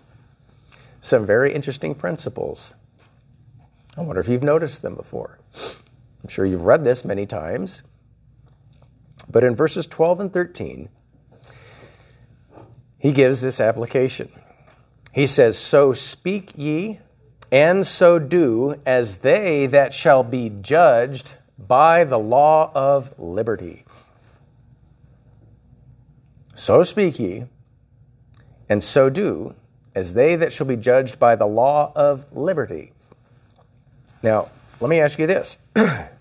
some 1.01 1.27
very 1.27 1.53
interesting 1.53 1.95
principles. 1.95 2.75
I 3.97 4.01
wonder 4.03 4.21
if 4.21 4.29
you've 4.29 4.43
noticed 4.43 4.81
them 4.81 4.95
before. 4.95 5.39
I'm 6.23 6.29
sure 6.29 6.47
you've 6.47 6.65
read 6.65 6.85
this 6.85 7.05
many 7.05 7.27
times. 7.27 7.83
But 9.31 9.45
in 9.45 9.55
verses 9.55 9.87
12 9.87 10.21
and 10.21 10.33
13, 10.33 10.89
he 12.99 13.13
gives 13.13 13.41
this 13.41 13.61
application. 13.61 14.31
He 15.13 15.27
says, 15.27 15.59
So 15.59 15.93
speak 15.93 16.53
ye, 16.57 17.01
and 17.51 17.87
so 17.87 18.19
do, 18.19 18.81
as 18.87 19.19
they 19.19 19.67
that 19.67 19.93
shall 19.93 20.23
be 20.23 20.51
judged 20.51 21.35
by 21.59 22.05
the 22.05 22.19
law 22.19 22.71
of 22.75 23.13
liberty. 23.19 23.85
So 26.55 26.83
speak 26.83 27.19
ye, 27.19 27.45
and 28.69 28.83
so 28.83 29.11
do, 29.11 29.55
as 29.95 30.15
they 30.15 30.37
that 30.37 30.53
shall 30.53 30.67
be 30.67 30.77
judged 30.77 31.19
by 31.19 31.37
the 31.37 31.47
law 31.47 31.93
of 31.95 32.25
liberty. 32.33 32.93
Now, 34.23 34.51
let 34.81 34.89
me 34.89 35.01
ask 35.01 35.19
you 35.19 35.27
this. 35.27 35.59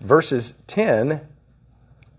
Verses 0.00 0.54
10 0.66 1.20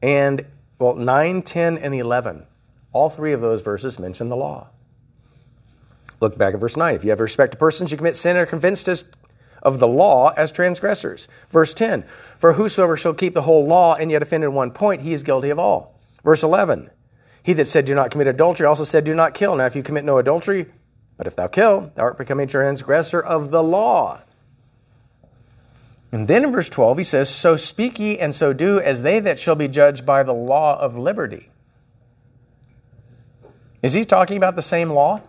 and, 0.01 0.45
well, 0.77 0.95
9, 0.95 1.41
10, 1.41 1.77
and 1.77 1.95
11 1.95 2.45
all 2.91 3.09
three 3.09 3.33
of 3.33 3.41
those 3.41 3.61
verses 3.61 3.99
mention 3.99 4.29
the 4.29 4.35
law. 4.35 4.67
Look 6.19 6.37
back 6.37 6.53
at 6.53 6.59
verse 6.59 6.75
9. 6.75 6.95
If 6.95 7.03
you 7.03 7.11
have 7.11 7.19
respect 7.19 7.51
to 7.53 7.57
persons, 7.57 7.91
you 7.91 7.97
commit 7.97 8.15
sin 8.15 8.31
and 8.31 8.39
are 8.39 8.45
convinced 8.45 8.87
as, 8.87 9.05
of 9.61 9.79
the 9.79 9.87
law 9.87 10.33
as 10.35 10.51
transgressors. 10.51 11.27
Verse 11.51 11.73
10. 11.73 12.03
For 12.39 12.53
whosoever 12.53 12.97
shall 12.97 13.13
keep 13.13 13.33
the 13.33 13.43
whole 13.43 13.65
law 13.65 13.95
and 13.95 14.11
yet 14.11 14.21
offend 14.21 14.43
in 14.43 14.53
one 14.53 14.71
point, 14.71 15.01
he 15.01 15.13
is 15.13 15.23
guilty 15.23 15.49
of 15.49 15.59
all. 15.59 15.99
Verse 16.23 16.43
11. 16.43 16.89
He 17.41 17.53
that 17.53 17.65
said, 17.65 17.85
Do 17.85 17.95
not 17.95 18.11
commit 18.11 18.27
adultery, 18.27 18.67
also 18.67 18.83
said, 18.83 19.05
Do 19.05 19.15
not 19.15 19.33
kill. 19.33 19.55
Now, 19.55 19.65
if 19.65 19.75
you 19.75 19.83
commit 19.83 20.03
no 20.03 20.17
adultery, 20.17 20.65
but 21.15 21.27
if 21.27 21.35
thou 21.35 21.47
kill, 21.47 21.91
thou 21.95 22.03
art 22.03 22.17
become 22.17 22.39
a 22.39 22.47
transgressor 22.47 23.21
of 23.21 23.51
the 23.51 23.63
law. 23.63 24.21
And 26.11 26.27
then 26.27 26.43
in 26.43 26.51
verse 26.51 26.69
12, 26.69 26.97
he 26.97 27.03
says, 27.03 27.29
So 27.29 27.55
speak 27.55 27.99
ye 27.99 28.17
and 28.17 28.33
so 28.33 28.51
do 28.51 28.79
as 28.79 29.03
they 29.03 29.19
that 29.19 29.39
shall 29.39 29.55
be 29.55 29.67
judged 29.67 30.05
by 30.05 30.23
the 30.23 30.33
law 30.33 30.79
of 30.79 30.97
liberty. 30.97 31.49
Is 33.83 33.93
he 33.93 34.05
talking 34.05 34.37
about 34.37 34.55
the 34.55 34.61
same 34.61 34.89
law? 34.89 35.21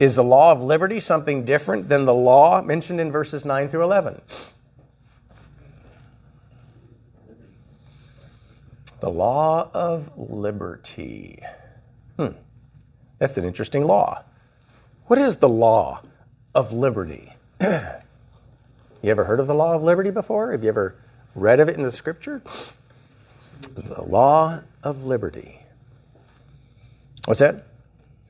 Is 0.00 0.14
the 0.14 0.24
law 0.24 0.52
of 0.52 0.62
liberty 0.62 1.00
something 1.00 1.44
different 1.44 1.88
than 1.88 2.04
the 2.04 2.14
law 2.14 2.62
mentioned 2.62 3.00
in 3.00 3.10
verses 3.10 3.44
9 3.44 3.68
through 3.68 3.82
11? 3.82 4.20
The 9.00 9.10
law 9.10 9.70
of 9.74 10.10
liberty. 10.16 11.42
Hmm. 12.16 12.28
That's 13.18 13.36
an 13.36 13.44
interesting 13.44 13.84
law. 13.84 14.24
What 15.08 15.18
is 15.18 15.38
the 15.38 15.48
law 15.48 16.02
of 16.54 16.70
liberty? 16.70 17.32
you 17.62 17.70
ever 19.04 19.24
heard 19.24 19.40
of 19.40 19.46
the 19.46 19.54
law 19.54 19.74
of 19.74 19.82
liberty 19.82 20.10
before? 20.10 20.52
Have 20.52 20.62
you 20.62 20.68
ever 20.68 20.96
read 21.34 21.60
of 21.60 21.68
it 21.70 21.76
in 21.76 21.82
the 21.82 21.90
scripture? 21.90 22.42
the 23.74 24.02
law 24.02 24.60
of 24.82 25.04
liberty. 25.04 25.60
What's 27.24 27.40
that? 27.40 27.64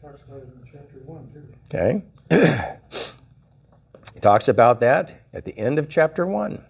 Talks 0.00 0.22
about 0.28 0.38
it 0.38 0.48
in 0.54 0.70
chapter 0.70 0.98
1, 1.04 1.30
too. 1.34 2.02
Okay. 2.30 2.78
he 4.14 4.20
talks 4.20 4.46
about 4.46 4.78
that 4.78 5.22
at 5.34 5.44
the 5.44 5.58
end 5.58 5.80
of 5.80 5.88
chapter 5.88 6.24
1. 6.24 6.64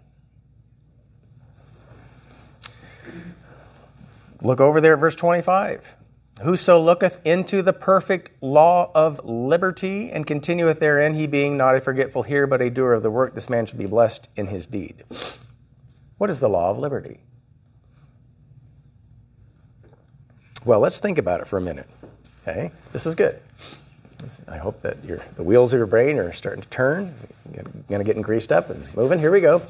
Look 4.41 4.61
over 4.61 4.81
there 4.81 4.95
at 4.95 5.01
verse 5.01 5.17
25. 5.17 5.98
Whoso 6.43 6.81
looketh 6.81 7.19
into 7.25 7.63
the 7.63 7.73
perfect 7.73 8.31
law 8.41 8.93
of 8.95 9.21
liberty 9.25 10.11
and 10.11 10.27
continueth 10.27 10.79
therein, 10.79 11.15
he 11.15 11.27
being 11.27 11.57
not 11.57 11.75
a 11.75 11.81
forgetful 11.81 12.23
hearer, 12.23 12.47
but 12.47 12.63
a 12.63 12.71
doer 12.71 12.93
of 12.93 13.03
the 13.03 13.11
work, 13.11 13.35
this 13.35 13.51
man 13.51 13.67
shall 13.67 13.79
be 13.79 13.87
blessed 13.87 14.29
in 14.37 14.47
his 14.47 14.67
deed. 14.67 15.05
What 16.17 16.31
is 16.31 16.39
the 16.39 16.49
law 16.49 16.71
of 16.71 16.79
liberty? 16.79 17.21
Well, 20.65 20.81
let's 20.81 21.01
think 21.01 21.19
about 21.19 21.41
it 21.41 21.49
for 21.49 21.59
a 21.59 21.61
minute. 21.61 21.89
Okay, 22.47 22.71
this 22.93 23.05
is 23.05 23.15
good. 23.15 23.41
I 24.47 24.57
hope 24.57 24.83
that 24.83 25.05
your, 25.05 25.23
the 25.37 25.43
wheels 25.43 25.73
of 25.73 25.79
your 25.79 25.87
brain 25.87 26.19
are 26.19 26.33
starting 26.33 26.63
to 26.63 26.69
turn. 26.69 27.15
Going 27.89 28.05
to 28.05 28.05
get 28.05 28.21
greased 28.23 28.53
up 28.53 28.69
and 28.71 28.85
moving. 28.97 29.19
Here 29.19 29.31
we 29.31 29.41
go. 29.41 29.63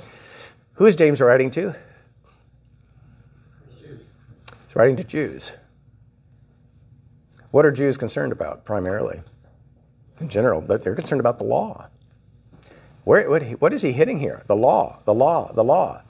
Who 0.75 0.87
is 0.87 0.97
James 0.97 1.21
writing 1.21 1.51
to? 1.53 1.75
Jews. 3.81 4.01
He's 4.67 4.77
writing 4.77 4.97
to 4.97 5.05
Jews. 5.05 5.53
What 7.51 7.65
are 7.65 7.71
Jews 7.71 7.97
concerned 7.97 8.33
about 8.33 8.65
primarily? 8.65 9.23
In 10.21 10.29
general, 10.29 10.61
but 10.61 10.83
they're 10.83 10.95
concerned 10.95 11.21
about 11.21 11.39
the 11.39 11.45
law. 11.45 11.87
Where, 13.05 13.29
what, 13.31 13.43
what 13.61 13.73
is 13.73 13.83
he 13.83 13.93
hitting 13.93 14.19
here? 14.21 14.43
The 14.47 14.57
law, 14.57 14.99
the 15.05 15.15
law, 15.15 15.53
the 15.53 15.65
law. 15.65 16.03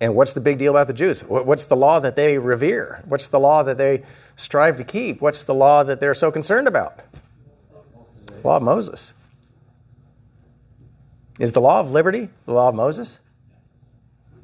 And 0.00 0.14
what's 0.14 0.32
the 0.32 0.40
big 0.40 0.58
deal 0.58 0.72
about 0.72 0.86
the 0.86 0.92
Jews? 0.92 1.22
What's 1.22 1.66
the 1.66 1.74
law 1.74 1.98
that 1.98 2.14
they 2.14 2.38
revere? 2.38 3.02
What's 3.06 3.28
the 3.28 3.40
law 3.40 3.64
that 3.64 3.78
they 3.78 4.04
strive 4.36 4.76
to 4.76 4.84
keep? 4.84 5.20
What's 5.20 5.42
the 5.42 5.54
law 5.54 5.82
that 5.82 5.98
they're 5.98 6.14
so 6.14 6.30
concerned 6.30 6.68
about? 6.68 7.00
Law 8.44 8.58
of 8.58 8.62
Moses. 8.62 9.12
Is 11.40 11.52
the 11.52 11.60
law 11.60 11.80
of 11.80 11.90
liberty 11.90 12.28
the 12.46 12.52
law 12.52 12.68
of 12.68 12.74
Moses? 12.74 13.18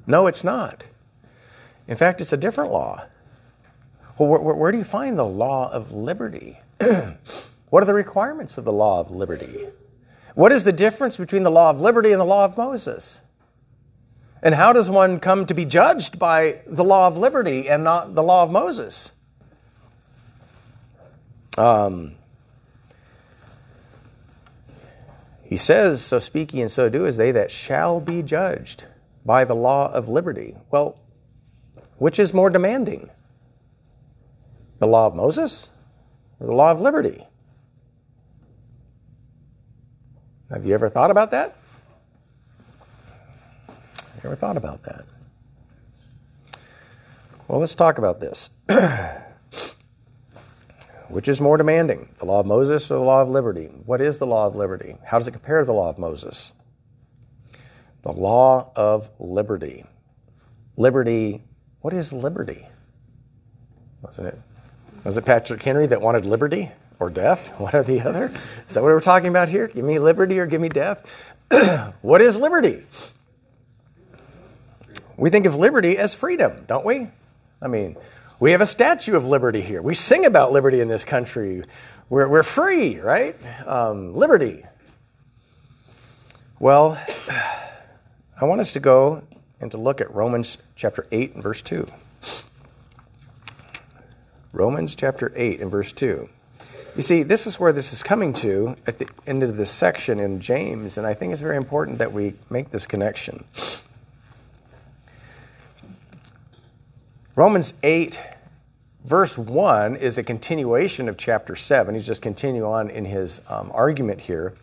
No, 0.07 0.27
it's 0.27 0.43
not. 0.43 0.83
In 1.87 1.97
fact, 1.97 2.21
it's 2.21 2.33
a 2.33 2.37
different 2.37 2.73
law. 2.73 3.05
Well, 4.19 4.29
where, 4.29 4.55
where, 4.55 4.73
do 4.73 4.79
you 4.79 4.85
find 4.85 5.19
the 5.19 5.25
law 5.25 5.71
of 5.71 5.91
liberty? 5.93 6.61
what 6.79 7.83
are 7.83 7.87
the 7.87 7.95
requirements 7.95 8.57
of 8.57 8.65
the 8.65 8.73
law 8.73 9.01
of 9.01 9.11
liberty? 9.11 9.67
What 10.35 10.53
is 10.53 10.65
the 10.65 10.73
difference 10.73 11.17
between 11.17 11.43
the 11.43 11.51
law 11.51 11.71
of 11.71 11.81
liberty 11.81 12.13
and 12.13 12.21
the 12.21 12.25
law 12.25 12.45
of 12.45 12.57
Moses? 12.57 13.21
And 14.43 14.55
how 14.55 14.73
does 14.73 14.91
one 14.91 15.21
come 15.21 15.47
to 15.47 15.55
be 15.55 15.65
judged 15.65 16.19
by 16.19 16.61
the 16.67 16.85
law 16.85 17.07
of 17.07 17.17
liberty 17.17 17.69
and 17.69 17.83
not 17.83 18.15
the 18.15 18.23
law 18.23 18.43
of 18.43 18.51
Moses? 18.51 19.11
Um, 21.57 22.17
he 25.43 25.57
says, 25.57 26.03
So 26.03 26.19
speak 26.19 26.53
ye 26.53 26.61
and 26.61 26.71
so 26.71 26.89
do 26.89 27.07
as 27.07 27.17
they 27.17 27.33
that 27.33 27.51
shall 27.51 28.01
be 28.01 28.23
judged 28.23 28.85
by 29.25 29.45
the 29.45 29.55
law 29.55 29.91
of 29.91 30.09
liberty. 30.09 30.57
Well, 30.71 31.01
which 31.97 32.19
is 32.19 32.35
more 32.35 32.51
demanding? 32.51 33.11
The 34.79 34.87
law 34.87 35.07
of 35.07 35.15
Moses 35.15 35.71
or 36.41 36.47
the 36.47 36.53
law 36.53 36.71
of 36.71 36.81
liberty? 36.81 37.27
Have 40.51 40.65
you 40.67 40.75
ever 40.75 40.89
thought 40.89 41.11
about 41.11 41.31
that? 41.31 41.57
Have 43.67 44.23
you 44.23 44.31
ever 44.31 44.37
thought 44.37 44.57
about 44.57 44.83
that? 44.85 45.05
Well, 47.49 47.61
let's 47.61 47.75
talk 47.75 47.99
about 47.99 48.21
this. 48.21 48.51
Which 51.09 51.29
is 51.29 51.41
more 51.41 51.57
demanding, 51.57 52.09
the 52.19 52.25
law 52.25 52.41
of 52.41 52.47
Moses 52.47 52.91
or 52.91 52.95
the 52.95 53.05
law 53.05 53.21
of 53.23 53.29
liberty? 53.29 53.67
What 53.85 54.01
is 54.01 54.19
the 54.19 54.27
law 54.27 54.47
of 54.47 54.57
liberty? 54.57 54.97
How 55.05 55.19
does 55.19 55.29
it 55.29 55.33
compare 55.33 55.61
to 55.61 55.65
the 55.67 55.73
law 55.73 55.91
of 55.91 55.99
Moses? 55.99 56.53
The 58.03 58.13
law 58.13 58.71
of 58.75 59.11
liberty. 59.19 59.85
Liberty, 60.77 61.43
what 61.81 61.93
is 61.93 62.13
liberty? 62.13 62.69
Wasn't 64.03 64.29
it? 64.29 64.39
Was 65.05 65.19
it 65.19 65.25
Patrick 65.27 65.63
Henry 65.63 65.87
that 65.87 66.01
wanted 66.01 66.25
liberty 66.25 66.73
or 66.99 67.11
death? 67.11 67.49
One 67.59 67.75
or 67.75 67.83
the 67.83 68.01
other? 68.01 68.33
Is 68.69 68.75
that 68.75 68.83
what 68.83 68.89
we're 68.89 69.01
talking 69.01 69.29
about 69.29 69.49
here? 69.51 69.69
Give 69.69 69.85
me 69.85 69.99
liberty 69.99 70.39
or 70.39 70.47
give 70.47 70.61
me 70.61 70.71
death? 70.71 71.05
what 72.03 72.23
is 72.23 72.39
liberty? 72.39 72.85
We 75.17 75.31
think 75.31 75.47
of 75.47 75.55
liberty 75.55 75.99
as 75.99 76.15
freedom, 76.15 76.65
don't 76.67 76.85
we? 76.85 77.09
I 77.63 77.69
mean, 77.69 77.97
we 78.41 78.53
have 78.53 78.61
a 78.61 78.67
statue 78.67 79.15
of 79.15 79.27
liberty 79.27 79.61
here. 79.61 79.81
We 79.81 79.95
sing 79.95 80.25
about 80.25 80.53
liberty 80.53 80.81
in 80.81 80.89
this 80.89 81.05
country. 81.05 81.65
We're, 82.09 82.27
we're 82.27 82.43
free, 82.43 82.99
right? 82.99 83.37
Um, 83.67 84.15
liberty. 84.17 84.65
Well, 86.59 86.99
I 88.41 88.45
want 88.45 88.61
us 88.61 88.73
to 88.73 88.81
go 88.81 89.23
and 89.61 89.71
to 89.71 89.77
look 89.77 90.01
at 90.01 90.13
Romans 90.13 90.59
chapter 90.75 91.07
8 91.13 91.35
and 91.35 91.43
verse 91.43 91.63
2. 91.63 91.87
Romans 94.55 94.95
chapter 94.95 95.33
8 95.35 95.61
and 95.61 95.69
verse 95.69 95.93
2. 95.93 96.29
You 96.95 97.03
see, 97.03 97.25
this 97.25 97.45
is 97.45 97.59
where 97.59 97.73
this 97.73 97.93
is 97.93 98.05
coming 98.05 98.33
to 98.35 98.77
at 98.87 99.01
the 99.01 99.09
end 99.27 99.43
of 99.43 99.57
this 99.57 99.71
section 99.71 100.21
in 100.21 100.41
James, 100.41 100.97
and 100.97 101.05
I 101.05 101.13
think 101.13 101.33
it's 101.33 101.43
very 101.43 101.57
important 101.57 101.99
that 101.99 102.13
we 102.13 102.35
make 102.49 102.71
this 102.71 102.87
connection. 102.87 103.45
Romans 107.35 107.75
8, 107.83 108.21
verse 109.05 109.37
1 109.37 109.97
is 109.97 110.19
a 110.19 110.23
continuation 110.23 111.09
of 111.09 111.17
chapter 111.17 111.57
7. 111.57 111.97
He's 111.97 112.07
just 112.07 112.23
continuing 112.23 112.65
on 112.65 112.91
in 112.91 113.07
his 113.07 113.41
um, 113.49 113.73
argument 113.75 114.21
here, 114.21 114.55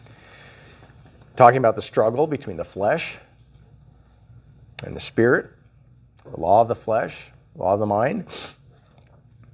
talking 1.35 1.57
about 1.57 1.75
the 1.75 1.81
struggle 1.81 2.27
between 2.27 2.55
the 2.55 2.63
flesh 2.63 3.17
and 4.85 4.95
the 4.95 5.01
spirit, 5.01 5.51
the 6.31 6.39
law 6.39 6.61
of 6.61 6.69
the 6.69 6.75
flesh, 6.75 7.31
law 7.57 7.73
of 7.73 7.81
the 7.81 7.85
mind. 7.85 8.25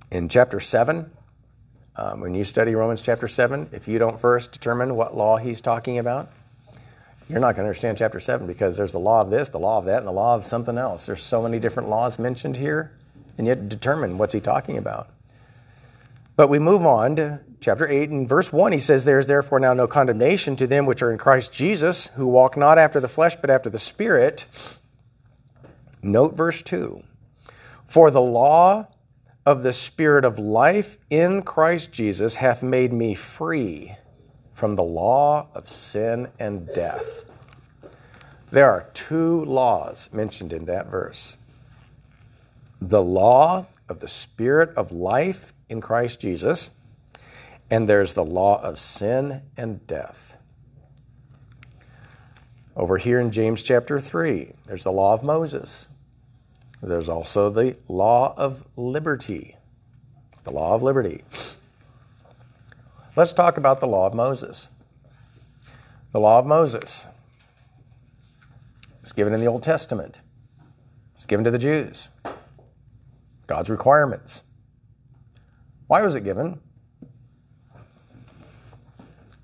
In 0.09 0.29
chapter 0.29 0.61
7, 0.61 1.11
um, 1.97 2.21
when 2.21 2.33
you 2.33 2.45
study 2.45 2.73
Romans 2.75 3.01
chapter 3.01 3.27
7, 3.27 3.69
if 3.73 3.89
you 3.89 3.99
don't 3.99 4.21
first 4.21 4.53
determine 4.53 4.95
what 4.95 5.17
law 5.17 5.35
he's 5.35 5.59
talking 5.59 5.97
about, 5.97 6.31
you're 7.27 7.39
not 7.39 7.55
going 7.55 7.65
to 7.65 7.69
understand 7.69 7.97
chapter 7.97 8.21
7 8.21 8.47
because 8.47 8.77
there's 8.77 8.93
the 8.93 8.99
law 8.99 9.19
of 9.19 9.29
this, 9.29 9.49
the 9.49 9.59
law 9.59 9.79
of 9.79 9.85
that, 9.85 9.97
and 9.97 10.07
the 10.07 10.13
law 10.13 10.33
of 10.35 10.45
something 10.45 10.77
else. 10.77 11.05
There's 11.05 11.23
so 11.23 11.41
many 11.41 11.59
different 11.59 11.89
laws 11.89 12.19
mentioned 12.19 12.55
here 12.55 12.93
and 13.37 13.45
yet 13.45 13.67
determine 13.67 14.17
what's 14.17 14.33
he 14.33 14.39
talking 14.39 14.77
about. 14.77 15.09
But 16.37 16.47
we 16.47 16.59
move 16.59 16.85
on 16.85 17.17
to 17.17 17.39
chapter 17.59 17.85
8 17.85 18.09
and 18.09 18.29
verse 18.29 18.53
1. 18.53 18.71
He 18.71 18.79
says, 18.79 19.03
There 19.03 19.19
is 19.19 19.27
therefore 19.27 19.59
now 19.59 19.73
no 19.73 19.87
condemnation 19.87 20.55
to 20.55 20.67
them 20.67 20.85
which 20.85 21.01
are 21.01 21.11
in 21.11 21.17
Christ 21.17 21.51
Jesus, 21.51 22.07
who 22.15 22.27
walk 22.27 22.55
not 22.55 22.77
after 22.77 23.01
the 23.01 23.09
flesh, 23.09 23.35
but 23.35 23.49
after 23.49 23.69
the 23.69 23.79
Spirit. 23.79 24.45
Note 26.01 26.33
verse 26.33 26.61
2. 26.61 27.03
For 27.85 28.09
the 28.09 28.21
law 28.21 28.87
of 29.47 29.63
the 29.63 29.71
Spirit 29.71 30.25
of 30.25 30.37
life 30.37 30.97
in 31.09 31.41
Christ 31.41 31.89
Jesus 31.93 32.35
hath 32.35 32.61
made 32.61 32.91
me 32.91 33.15
free 33.15 33.95
from 34.53 34.75
the 34.75 34.83
law 34.83 35.47
of 35.55 35.69
sin 35.69 36.27
and 36.37 36.67
death. 36.73 37.23
There 38.51 38.69
are 38.69 38.89
two 38.93 39.45
laws 39.45 40.09
mentioned 40.11 40.51
in 40.51 40.65
that 40.65 40.87
verse 40.87 41.37
the 42.81 43.01
law 43.01 43.67
of 43.87 44.01
the 44.01 44.09
Spirit 44.09 44.75
of 44.75 44.91
life 44.91 45.53
in 45.69 45.79
Christ 45.79 46.19
Jesus, 46.19 46.69
and 47.69 47.87
there's 47.87 48.15
the 48.15 48.25
law 48.25 48.61
of 48.61 48.77
sin 48.77 49.43
and 49.55 49.87
death. 49.87 50.35
Over 52.75 52.97
here 52.97 53.21
in 53.21 53.31
James 53.31 53.63
chapter 53.63 54.01
3, 54.01 54.55
there's 54.65 54.83
the 54.83 54.91
law 54.91 55.13
of 55.13 55.23
Moses. 55.23 55.87
There's 56.81 57.09
also 57.09 57.49
the 57.49 57.75
law 57.87 58.33
of 58.37 58.63
liberty. 58.75 59.57
The 60.43 60.51
law 60.51 60.75
of 60.75 60.83
liberty. 60.83 61.23
Let's 63.15 63.33
talk 63.33 63.57
about 63.57 63.79
the 63.79 63.87
law 63.87 64.05
of 64.05 64.13
Moses. 64.13 64.67
The 66.11 66.19
law 66.19 66.39
of 66.39 66.45
Moses 66.45 67.07
was 69.01 69.11
given 69.11 69.33
in 69.33 69.39
the 69.39 69.47
Old 69.47 69.63
Testament. 69.63 70.19
It's 71.15 71.25
given 71.25 71.43
to 71.45 71.51
the 71.51 71.57
Jews. 71.57 72.09
God's 73.47 73.69
requirements. 73.69 74.43
Why 75.87 76.01
was 76.01 76.15
it 76.15 76.21
given? 76.21 76.59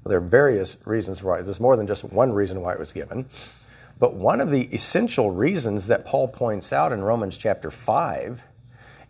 Well, 0.03 0.09
there 0.09 0.17
are 0.17 0.21
various 0.21 0.77
reasons 0.85 1.23
why. 1.23 1.41
There's 1.41 1.59
more 1.59 1.75
than 1.75 1.87
just 1.87 2.03
one 2.03 2.33
reason 2.33 2.61
why 2.61 2.73
it 2.73 2.79
was 2.79 2.93
given. 2.93 3.25
But 3.99 4.15
one 4.15 4.41
of 4.41 4.51
the 4.51 4.63
essential 4.73 5.31
reasons 5.31 5.87
that 5.87 6.05
Paul 6.05 6.27
points 6.27 6.73
out 6.73 6.91
in 6.91 7.03
Romans 7.03 7.37
chapter 7.37 7.71
5 7.71 8.41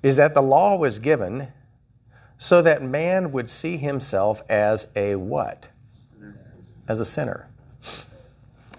is 0.03 0.17
that 0.17 0.33
the 0.33 0.41
law 0.41 0.75
was 0.75 0.99
given 0.99 1.47
so 2.37 2.61
that 2.61 2.83
man 2.83 3.31
would 3.31 3.49
see 3.49 3.77
himself 3.77 4.43
as 4.49 4.87
a 4.95 5.15
what? 5.15 5.65
As 6.87 6.99
a 6.99 7.05
sinner. 7.05 7.47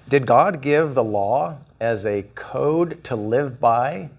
Did 0.09 0.27
God 0.27 0.61
give 0.61 0.95
the 0.95 1.03
law 1.03 1.59
as 1.81 2.05
a 2.05 2.25
code 2.35 3.03
to 3.05 3.17
live 3.17 3.59
by 3.59 4.11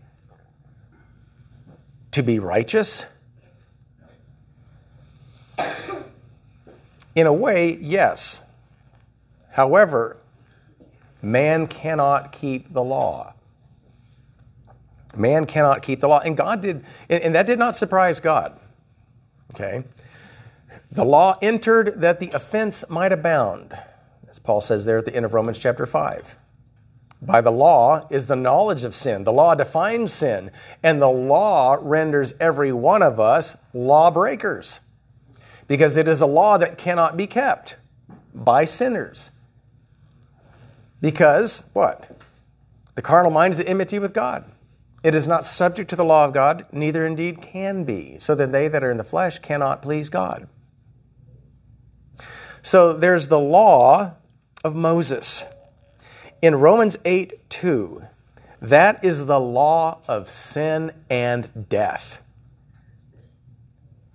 to 2.11 2.23
be 2.23 2.39
righteous? 2.39 3.05
In 7.13 7.27
a 7.27 7.33
way, 7.33 7.77
yes. 7.79 8.41
However, 9.51 10.17
man 11.25 11.67
cannot 11.67 12.31
keep 12.31 12.71
the 12.71 12.83
law. 12.83 13.33
Man 15.15 15.45
cannot 15.45 15.81
keep 15.81 15.99
the 15.99 16.07
law. 16.07 16.19
And 16.19 16.37
God 16.37 16.61
did, 16.61 16.85
and 17.09 17.33
that 17.33 17.47
did 17.47 17.57
not 17.57 17.75
surprise 17.75 18.19
God. 18.19 18.59
Okay? 19.53 19.83
The 20.91 21.03
law 21.05 21.37
entered 21.41 22.01
that 22.01 22.19
the 22.19 22.29
offense 22.31 22.83
might 22.89 23.11
abound, 23.11 23.77
as 24.29 24.39
Paul 24.39 24.61
says 24.61 24.85
there 24.85 24.99
at 24.99 25.05
the 25.05 25.15
end 25.15 25.25
of 25.25 25.33
Romans 25.33 25.57
chapter 25.57 25.85
5. 25.85 26.37
by 27.21 27.41
the 27.41 27.51
law 27.51 28.07
is 28.09 28.27
the 28.27 28.35
knowledge 28.35 28.83
of 28.83 28.95
sin. 28.95 29.23
The 29.23 29.33
law 29.33 29.55
defines 29.55 30.13
sin, 30.13 30.51
and 30.83 31.01
the 31.01 31.09
law 31.09 31.77
renders 31.81 32.33
every 32.39 32.71
one 32.71 33.01
of 33.01 33.19
us 33.19 33.55
lawbreakers 33.73 34.79
because 35.67 35.97
it 35.97 36.07
is 36.07 36.21
a 36.21 36.27
law 36.27 36.57
that 36.57 36.77
cannot 36.77 37.17
be 37.17 37.25
kept 37.25 37.75
by 38.33 38.65
sinners. 38.65 39.31
Because 41.01 41.63
what? 41.73 42.19
The 42.95 43.01
carnal 43.01 43.31
mind 43.31 43.53
is 43.53 43.59
at 43.59 43.67
enmity 43.67 43.99
with 43.99 44.13
God. 44.13 44.45
It 45.03 45.13
is 45.13 45.27
not 45.27 45.45
subject 45.45 45.89
to 45.91 45.95
the 45.95 46.05
law 46.05 46.25
of 46.25 46.33
God, 46.33 46.65
neither 46.71 47.05
indeed 47.05 47.41
can 47.41 47.83
be, 47.83 48.17
so 48.19 48.33
that 48.35 48.51
they 48.51 48.67
that 48.67 48.83
are 48.83 48.89
in 48.89 48.97
the 48.97 49.03
flesh 49.03 49.37
cannot 49.39 49.81
please 49.81 50.09
God. 50.09 50.47
So 52.63 52.93
there's 52.93 53.27
the 53.27 53.39
law 53.39 54.13
of 54.63 54.75
Moses. 54.75 55.43
In 56.41 56.55
Romans 56.55 56.97
8 57.05 57.49
2, 57.51 58.01
that 58.61 59.03
is 59.03 59.27
the 59.27 59.39
law 59.39 59.99
of 60.07 60.31
sin 60.31 60.91
and 61.07 61.69
death. 61.69 62.19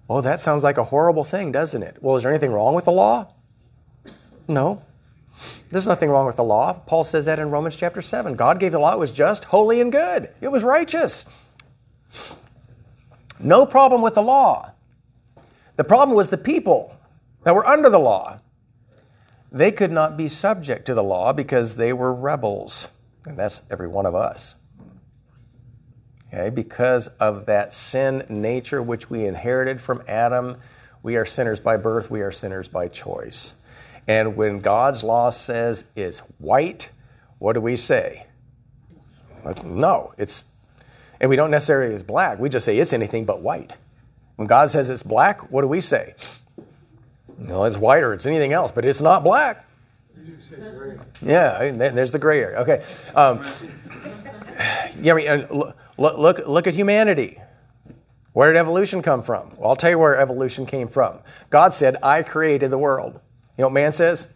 Oh, 0.09 0.21
that 0.21 0.41
sounds 0.41 0.65
like 0.65 0.77
a 0.77 0.83
horrible 0.83 1.23
thing, 1.23 1.53
doesn't 1.53 1.85
it? 1.85 1.99
Well, 2.01 2.17
is 2.17 2.25
there 2.25 2.33
anything 2.33 2.51
wrong 2.51 2.75
with 2.75 2.87
the 2.87 2.91
law? 2.91 3.33
No. 4.49 4.83
There's 5.71 5.87
nothing 5.87 6.11
wrong 6.11 6.27
with 6.27 6.37
the 6.37 6.45
law. 6.45 6.73
Paul 6.73 7.05
says 7.05 7.25
that 7.27 7.39
in 7.39 7.51
Romans 7.51 7.77
chapter 7.77 8.03
7. 8.03 8.35
God 8.35 8.59
gave 8.59 8.73
the 8.73 8.79
law, 8.79 8.93
it 8.93 8.99
was 8.99 9.13
just, 9.13 9.45
holy, 9.47 9.81
and 9.81 9.93
good. 9.93 10.31
It 10.41 10.49
was 10.49 10.63
righteous. 10.63 11.27
No 13.39 13.65
problem 13.65 14.03
with 14.03 14.15
the 14.15 14.23
law. 14.23 14.73
The 15.77 15.85
problem 15.85 16.17
was 16.17 16.31
the 16.31 16.39
people 16.39 16.97
that 17.45 17.55
were 17.55 17.67
under 17.67 17.89
the 17.89 17.99
law. 17.99 18.41
They 19.53 19.73
could 19.73 19.91
not 19.91 20.17
be 20.17 20.29
subject 20.29 20.87
to 20.87 20.95
the 20.95 21.03
law 21.03 21.33
because 21.33 21.77
they 21.77 21.93
were 21.93 22.15
rebels. 22.15 22.89
And 23.25 23.39
that's 23.39 23.63
every 23.71 23.89
one 23.89 24.07
of 24.07 24.15
us. 24.15 24.57
Okay, 26.33 26.51
because 26.51 27.09
of 27.19 27.47
that 27.47 27.75
sin 27.75 28.25
nature 28.29 28.81
which 28.81 29.11
we 29.11 29.27
inherited 29.27 29.81
from 29.81 30.03
Adam, 30.07 30.59
we 31.03 31.17
are 31.17 31.27
sinners 31.27 31.59
by 31.59 31.77
birth, 31.77 32.11
we 32.11 32.21
are 32.21 32.31
sinners 32.31 32.69
by 32.69 32.87
choice. 32.87 33.55
And 34.11 34.35
when 34.35 34.59
God's 34.59 35.05
law 35.05 35.31
says 35.31 35.85
it's 35.95 36.19
white, 36.39 36.89
what 37.39 37.53
do 37.53 37.61
we 37.61 37.77
say? 37.77 38.27
No, 39.65 40.13
it's, 40.19 40.43
and 41.21 41.31
we 41.31 41.37
don't 41.37 41.53
necessarily 41.53 41.95
it's 41.95 42.03
black. 42.03 42.41
We 42.41 42.49
just 42.49 42.65
say 42.65 42.77
it's 42.79 42.93
anything 42.93 43.25
but 43.25 43.41
white. 43.41 43.75
When 44.35 44.49
God 44.49 44.69
says 44.69 44.91
it's 44.91 45.05
black, 45.05 45.53
what 45.53 45.63
do 45.63 45.69
we 45.69 45.81
say? 45.81 46.17
No, 47.39 47.63
it's 47.63 47.77
white 47.77 48.03
or 48.03 48.13
it's 48.13 48.27
anything 48.27 48.53
else, 48.53 48.73
but 48.73 48.85
it's 48.85 49.01
not 49.01 49.23
black. 49.23 49.65
Yeah, 51.23 51.71
there's 51.71 52.11
the 52.11 52.19
gray 52.19 52.41
area. 52.41 52.59
Okay. 52.63 52.85
Um, 53.15 53.47
yeah, 55.01 55.13
I 55.13 55.15
mean, 55.15 55.47
look, 55.97 56.19
look, 56.19 56.49
look 56.49 56.67
at 56.67 56.75
humanity. 56.75 57.41
Where 58.33 58.53
did 58.53 58.59
evolution 58.59 59.03
come 59.03 59.23
from? 59.23 59.53
Well, 59.57 59.71
I'll 59.71 59.77
tell 59.77 59.91
you 59.91 60.01
where 60.01 60.19
evolution 60.19 60.67
came 60.67 60.89
from. 60.89 61.21
God 61.49 61.75
said, 61.75 61.97
I 62.03 62.25
created 62.25 62.73
the 62.73 62.79
world. 62.79 63.21
You 63.61 63.65
know 63.65 63.69
what 63.69 63.75
man 63.75 63.93
says? 63.93 64.27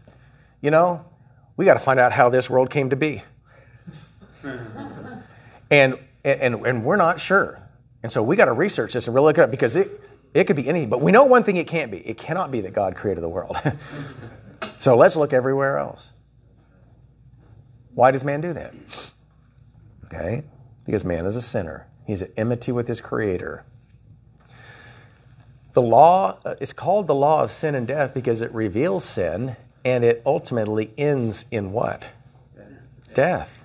You 0.61 0.71
know, 0.71 1.03
we 1.57 1.65
got 1.65 1.75
to 1.75 1.81
find 1.81 1.99
out 1.99 2.13
how 2.13 2.29
this 2.29 2.51
world 2.51 2.69
came 2.69 2.91
to 2.91 2.97
be. 2.97 3.23
and, 5.71 5.99
and, 6.23 6.55
and 6.67 6.85
we're 6.85 6.97
not 6.97 7.19
sure. 7.21 7.59
And 8.03 8.13
so 8.13 8.23
we 8.23 8.37
got 8.37 8.45
to 8.45 8.53
research 8.53 8.93
this 8.93 9.07
and 9.07 9.15
really 9.15 9.29
look 9.29 9.39
it 9.39 9.45
up 9.45 9.51
because 9.51 9.77
it, 9.77 9.99
it 10.35 10.45
could 10.45 10.57
be 10.57 10.69
anything, 10.69 10.91
but 10.91 11.01
we 11.01 11.11
know 11.11 11.25
one 11.25 11.43
thing 11.43 11.57
it 11.57 11.67
can't 11.67 11.91
be. 11.91 12.07
It 12.07 12.19
cannot 12.19 12.51
be 12.51 12.61
that 12.61 12.75
God 12.75 12.97
created 12.97 13.23
the 13.23 13.31
world. 13.31 13.57
so 14.79 14.95
let's 14.95 15.17
look 15.17 15.33
everywhere 15.33 15.79
else. 15.79 16.11
Why 17.95 18.11
does 18.11 18.27
man 18.27 18.43
do 18.43 18.53
that? 18.53 18.75
Okay? 20.05 20.43
Because 20.85 21.03
man 21.03 21.25
is 21.25 21.35
a 21.35 21.41
sinner. 21.41 21.87
He's 22.07 22.21
at 22.21 22.31
enmity 22.37 22.73
with 22.73 22.89
his 22.89 23.01
creator. 23.01 23.65
The 25.75 25.83
law 25.83 26.39
uh, 26.45 26.55
is 26.61 26.73
called 26.73 27.07
the 27.07 27.15
law 27.15 27.43
of 27.43 27.53
sin 27.53 27.75
and 27.75 27.87
death 27.87 28.15
because 28.15 28.41
it 28.41 28.53
reveals 28.55 29.05
sin 29.05 29.57
and 29.85 30.05
it 30.05 30.23
ultimately 30.25 30.93
ends 30.97 31.45
in 31.51 31.73
what? 31.73 32.07
Death. 33.13 33.65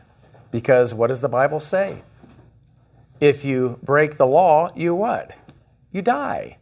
Because 0.51 0.93
what 0.93 1.07
does 1.07 1.21
the 1.21 1.29
Bible 1.29 1.59
say? 1.59 2.01
If 3.19 3.45
you 3.45 3.79
break 3.83 4.17
the 4.17 4.25
law, 4.25 4.71
you 4.75 4.95
what? 4.95 5.35
You 5.91 6.01
die. 6.01 6.57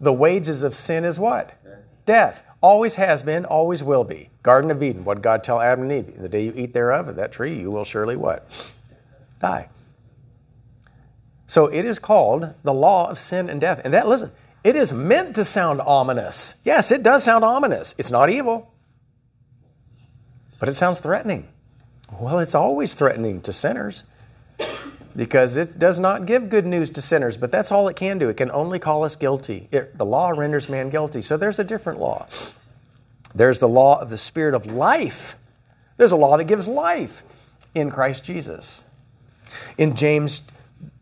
The 0.00 0.12
wages 0.12 0.62
of 0.62 0.74
sin 0.74 1.04
is 1.04 1.18
what? 1.18 1.58
Death. 2.06 2.44
Always 2.60 2.94
has 2.94 3.24
been, 3.24 3.44
always 3.44 3.82
will 3.82 4.04
be. 4.04 4.30
Garden 4.44 4.70
of 4.70 4.82
Eden, 4.82 5.04
what 5.04 5.20
God 5.20 5.42
tell 5.42 5.60
Adam 5.60 5.90
and 5.90 6.08
Eve? 6.08 6.20
The 6.20 6.28
day 6.28 6.44
you 6.44 6.52
eat 6.56 6.72
thereof 6.72 7.08
of 7.08 7.16
that 7.16 7.32
tree, 7.32 7.58
you 7.58 7.70
will 7.70 7.84
surely 7.84 8.14
what? 8.14 8.48
Die. 9.40 9.68
So 11.48 11.66
it 11.66 11.84
is 11.84 11.98
called 11.98 12.54
the 12.62 12.72
law 12.72 13.10
of 13.10 13.18
sin 13.18 13.50
and 13.50 13.60
death. 13.60 13.80
And 13.84 13.92
that, 13.92 14.08
listen, 14.08 14.30
it 14.64 14.76
is 14.76 14.92
meant 14.92 15.34
to 15.36 15.44
sound 15.44 15.80
ominous. 15.80 16.54
Yes, 16.64 16.90
it 16.90 17.02
does 17.02 17.24
sound 17.24 17.44
ominous. 17.44 17.94
It's 17.98 18.10
not 18.10 18.30
evil, 18.30 18.72
but 20.58 20.68
it 20.68 20.76
sounds 20.76 21.00
threatening. 21.00 21.48
Well, 22.20 22.38
it's 22.38 22.54
always 22.54 22.94
threatening 22.94 23.40
to 23.42 23.52
sinners 23.52 24.02
because 25.16 25.56
it 25.56 25.78
does 25.78 25.98
not 25.98 26.26
give 26.26 26.48
good 26.48 26.66
news 26.66 26.90
to 26.92 27.02
sinners, 27.02 27.36
but 27.36 27.50
that's 27.50 27.72
all 27.72 27.88
it 27.88 27.96
can 27.96 28.18
do. 28.18 28.28
It 28.28 28.36
can 28.36 28.50
only 28.50 28.78
call 28.78 29.04
us 29.04 29.16
guilty. 29.16 29.68
It, 29.72 29.96
the 29.98 30.04
law 30.04 30.30
renders 30.30 30.68
man 30.68 30.90
guilty. 30.90 31.22
So 31.22 31.36
there's 31.36 31.58
a 31.58 31.64
different 31.64 32.00
law. 32.00 32.26
There's 33.34 33.58
the 33.58 33.68
law 33.68 34.00
of 34.00 34.10
the 34.10 34.18
Spirit 34.18 34.54
of 34.54 34.66
life. 34.66 35.36
There's 35.96 36.12
a 36.12 36.16
law 36.16 36.36
that 36.36 36.44
gives 36.44 36.68
life 36.68 37.22
in 37.74 37.90
Christ 37.90 38.24
Jesus. 38.24 38.82
In 39.76 39.96
James 39.96 40.42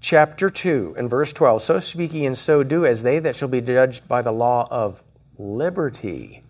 chapter 0.00 0.50
2 0.50 0.94
and 0.98 1.08
verse 1.08 1.32
12, 1.32 1.62
so 1.62 1.78
speak 1.78 2.12
ye 2.12 2.26
and 2.26 2.36
so 2.36 2.62
do 2.62 2.84
as 2.84 3.02
they 3.02 3.18
that 3.18 3.36
shall 3.36 3.48
be 3.48 3.60
judged 3.60 4.06
by 4.08 4.22
the 4.22 4.32
law 4.32 4.66
of 4.70 5.02
liberty. 5.38 6.42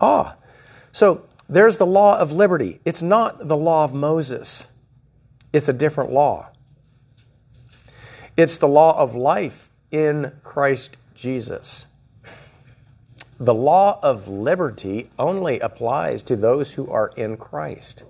Ah, 0.00 0.36
so 0.92 1.24
there's 1.48 1.78
the 1.78 1.86
law 1.86 2.18
of 2.18 2.32
liberty. 2.32 2.80
It's 2.84 3.02
not 3.02 3.48
the 3.48 3.56
law 3.56 3.84
of 3.84 3.94
Moses, 3.94 4.66
it's 5.52 5.68
a 5.68 5.72
different 5.72 6.12
law. 6.12 6.48
It's 8.36 8.58
the 8.58 8.68
law 8.68 8.98
of 8.98 9.14
life 9.14 9.70
in 9.90 10.32
Christ 10.44 10.98
Jesus. 11.14 11.86
The 13.38 13.54
law 13.54 13.98
of 14.02 14.28
liberty 14.28 15.10
only 15.18 15.60
applies 15.60 16.22
to 16.24 16.36
those 16.36 16.72
who 16.72 16.90
are 16.90 17.12
in 17.16 17.36
Christ. 17.36 18.02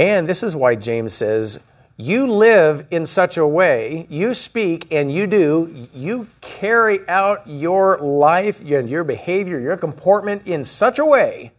And 0.00 0.26
this 0.26 0.42
is 0.42 0.56
why 0.56 0.76
James 0.76 1.12
says, 1.12 1.60
You 1.98 2.26
live 2.26 2.86
in 2.90 3.04
such 3.04 3.36
a 3.36 3.46
way, 3.46 4.06
you 4.08 4.32
speak 4.32 4.90
and 4.90 5.12
you 5.12 5.26
do, 5.26 5.88
you 5.92 6.28
carry 6.40 7.06
out 7.06 7.46
your 7.46 7.98
life 7.98 8.60
and 8.60 8.88
your 8.88 9.04
behavior, 9.04 9.60
your 9.60 9.76
comportment 9.76 10.46
in 10.46 10.64
such 10.64 10.98
a 10.98 11.04
way 11.04 11.52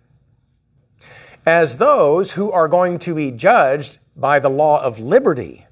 as 1.46 1.78
those 1.78 2.32
who 2.32 2.52
are 2.52 2.68
going 2.68 2.98
to 2.98 3.14
be 3.14 3.30
judged 3.30 4.00
by 4.16 4.40
the 4.40 4.50
law 4.50 4.82
of 4.82 5.00
liberty. 5.00 5.68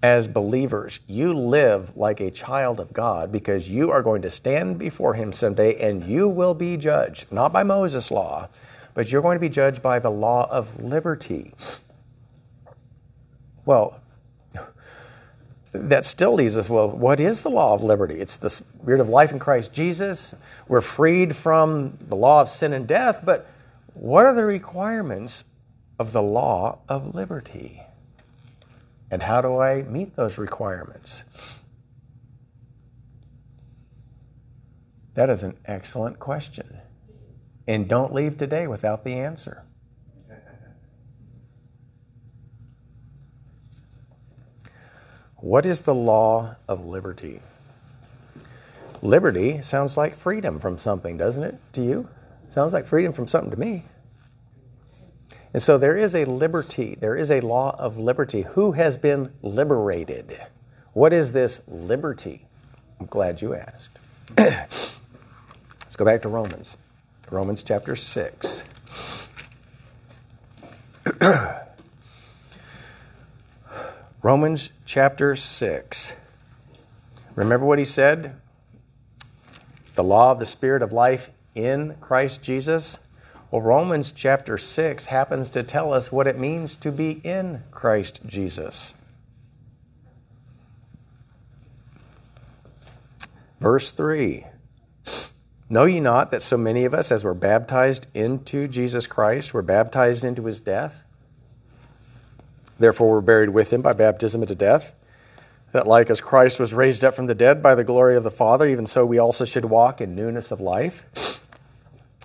As 0.00 0.28
believers, 0.28 1.00
you 1.08 1.34
live 1.34 1.96
like 1.96 2.20
a 2.20 2.30
child 2.30 2.78
of 2.78 2.92
God 2.92 3.32
because 3.32 3.68
you 3.68 3.90
are 3.90 4.02
going 4.02 4.22
to 4.22 4.30
stand 4.30 4.78
before 4.78 5.14
Him 5.14 5.32
someday 5.32 5.76
and 5.80 6.08
you 6.08 6.28
will 6.28 6.54
be 6.54 6.76
judged, 6.76 7.26
not 7.32 7.52
by 7.52 7.64
Moses' 7.64 8.12
law, 8.12 8.48
but 8.98 9.12
you're 9.12 9.22
going 9.22 9.36
to 9.36 9.40
be 9.40 9.48
judged 9.48 9.80
by 9.80 10.00
the 10.00 10.10
law 10.10 10.48
of 10.50 10.82
liberty. 10.82 11.54
Well, 13.64 14.00
that 15.70 16.04
still 16.04 16.34
leaves 16.34 16.56
us 16.56 16.68
well, 16.68 16.90
what 16.90 17.20
is 17.20 17.44
the 17.44 17.48
law 17.48 17.74
of 17.74 17.84
liberty? 17.84 18.20
It's 18.20 18.36
the 18.36 18.50
spirit 18.50 19.00
of 19.00 19.08
life 19.08 19.30
in 19.30 19.38
Christ 19.38 19.72
Jesus. 19.72 20.34
We're 20.66 20.80
freed 20.80 21.36
from 21.36 21.96
the 22.08 22.16
law 22.16 22.40
of 22.40 22.50
sin 22.50 22.72
and 22.72 22.88
death, 22.88 23.20
but 23.22 23.48
what 23.94 24.24
are 24.24 24.34
the 24.34 24.44
requirements 24.44 25.44
of 26.00 26.12
the 26.12 26.20
law 26.20 26.80
of 26.88 27.14
liberty? 27.14 27.80
And 29.12 29.22
how 29.22 29.40
do 29.40 29.60
I 29.60 29.82
meet 29.82 30.16
those 30.16 30.38
requirements? 30.38 31.22
That 35.14 35.30
is 35.30 35.44
an 35.44 35.56
excellent 35.66 36.18
question. 36.18 36.78
And 37.68 37.86
don't 37.86 38.14
leave 38.14 38.38
today 38.38 38.66
without 38.66 39.04
the 39.04 39.12
answer. 39.12 39.62
What 45.36 45.66
is 45.66 45.82
the 45.82 45.94
law 45.94 46.56
of 46.66 46.84
liberty? 46.86 47.42
Liberty 49.02 49.62
sounds 49.62 49.98
like 49.98 50.18
freedom 50.18 50.58
from 50.58 50.78
something, 50.78 51.18
doesn't 51.18 51.44
it, 51.44 51.60
to 51.74 51.84
you? 51.84 52.08
Sounds 52.48 52.72
like 52.72 52.86
freedom 52.86 53.12
from 53.12 53.28
something 53.28 53.50
to 53.50 53.56
me. 53.58 53.84
And 55.52 55.62
so 55.62 55.76
there 55.76 55.96
is 55.96 56.14
a 56.14 56.24
liberty, 56.24 56.96
there 56.98 57.16
is 57.16 57.30
a 57.30 57.40
law 57.40 57.76
of 57.78 57.98
liberty. 57.98 58.42
Who 58.42 58.72
has 58.72 58.96
been 58.96 59.32
liberated? 59.42 60.40
What 60.94 61.12
is 61.12 61.32
this 61.32 61.60
liberty? 61.68 62.46
I'm 62.98 63.06
glad 63.06 63.42
you 63.42 63.54
asked. 63.54 63.90
Let's 64.38 65.96
go 65.96 66.06
back 66.06 66.22
to 66.22 66.28
Romans. 66.28 66.78
Romans 67.30 67.62
chapter 67.62 67.94
6. 67.94 68.62
Romans 74.22 74.70
chapter 74.86 75.36
6. 75.36 76.12
Remember 77.34 77.66
what 77.66 77.78
he 77.78 77.84
said? 77.84 78.34
The 79.94 80.02
law 80.02 80.32
of 80.32 80.38
the 80.38 80.46
Spirit 80.46 80.80
of 80.82 80.90
life 80.90 81.28
in 81.54 81.96
Christ 82.00 82.42
Jesus? 82.42 82.96
Well, 83.50 83.60
Romans 83.62 84.10
chapter 84.10 84.56
6 84.56 85.06
happens 85.06 85.50
to 85.50 85.62
tell 85.62 85.92
us 85.92 86.10
what 86.10 86.26
it 86.26 86.38
means 86.38 86.74
to 86.76 86.90
be 86.90 87.20
in 87.24 87.62
Christ 87.70 88.20
Jesus. 88.26 88.94
Verse 93.60 93.90
3 93.90 94.46
Know 95.70 95.84
ye 95.84 96.00
not 96.00 96.30
that 96.30 96.42
so 96.42 96.56
many 96.56 96.84
of 96.84 96.94
us, 96.94 97.12
as 97.12 97.24
were 97.24 97.34
baptized 97.34 98.06
into 98.14 98.68
Jesus 98.68 99.06
Christ, 99.06 99.52
were 99.52 99.62
baptized 99.62 100.24
into 100.24 100.46
his 100.46 100.60
death? 100.60 101.04
Therefore, 102.78 103.10
we're 103.10 103.20
buried 103.20 103.50
with 103.50 103.72
him 103.72 103.82
by 103.82 103.92
baptism 103.92 104.42
into 104.42 104.54
death, 104.54 104.94
that 105.72 105.86
like 105.86 106.08
as 106.08 106.20
Christ 106.22 106.58
was 106.58 106.72
raised 106.72 107.04
up 107.04 107.14
from 107.14 107.26
the 107.26 107.34
dead 107.34 107.62
by 107.62 107.74
the 107.74 107.84
glory 107.84 108.16
of 108.16 108.24
the 108.24 108.30
Father, 108.30 108.66
even 108.66 108.86
so 108.86 109.04
we 109.04 109.18
also 109.18 109.44
should 109.44 109.66
walk 109.66 110.00
in 110.00 110.14
newness 110.14 110.50
of 110.50 110.60
life. 110.60 111.04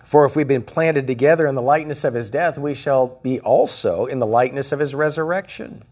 For 0.05 0.25
if 0.25 0.35
we've 0.35 0.47
been 0.47 0.63
planted 0.63 1.07
together 1.07 1.47
in 1.47 1.55
the 1.55 1.61
likeness 1.61 2.03
of 2.03 2.13
his 2.13 2.29
death, 2.29 2.57
we 2.57 2.75
shall 2.75 3.19
be 3.23 3.39
also 3.39 4.05
in 4.05 4.19
the 4.19 4.27
likeness 4.27 4.71
of 4.71 4.79
his 4.79 4.93
resurrection. 4.93 5.83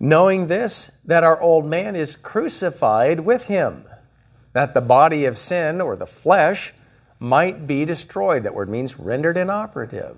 Knowing 0.00 0.46
this, 0.46 0.90
that 1.04 1.22
our 1.22 1.40
old 1.40 1.66
man 1.66 1.94
is 1.94 2.16
crucified 2.16 3.20
with 3.20 3.44
him, 3.44 3.84
that 4.56 4.72
the 4.72 4.80
body 4.80 5.26
of 5.26 5.36
sin 5.36 5.82
or 5.82 5.96
the 5.96 6.06
flesh 6.06 6.72
might 7.20 7.66
be 7.66 7.84
destroyed. 7.84 8.42
That 8.42 8.54
word 8.54 8.70
means 8.70 8.98
rendered 8.98 9.36
inoperative. 9.36 10.16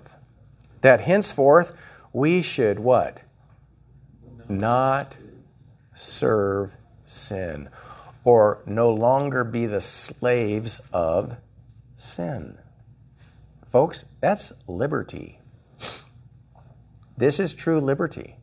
That 0.79 1.01
henceforth 1.01 1.73
we 2.13 2.41
should 2.41 2.79
what? 2.79 3.17
Not 4.47 5.17
serve 5.93 6.71
sin 7.05 7.67
or 8.23 8.59
no 8.65 8.89
longer 8.89 9.43
be 9.43 9.65
the 9.65 9.81
slaves 9.81 10.79
of 10.93 11.35
sin. 11.97 12.57
Folks, 13.69 14.05
that's 14.21 14.53
liberty. 14.67 15.41
This 17.17 17.41
is 17.41 17.51
true 17.51 17.81
liberty. 17.81 18.37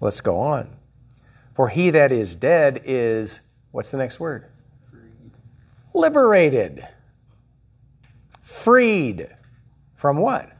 Let's 0.00 0.20
go 0.20 0.40
on. 0.40 0.78
For 1.54 1.68
he 1.68 1.90
that 1.90 2.10
is 2.10 2.34
dead 2.34 2.82
is, 2.84 3.38
what's 3.72 3.90
the 3.90 3.98
next 3.98 4.20
word? 4.20 4.46
Freed. 4.90 5.32
Liberated. 5.92 6.86
Freed. 8.42 9.28
From 9.96 10.18
what? 10.18 10.50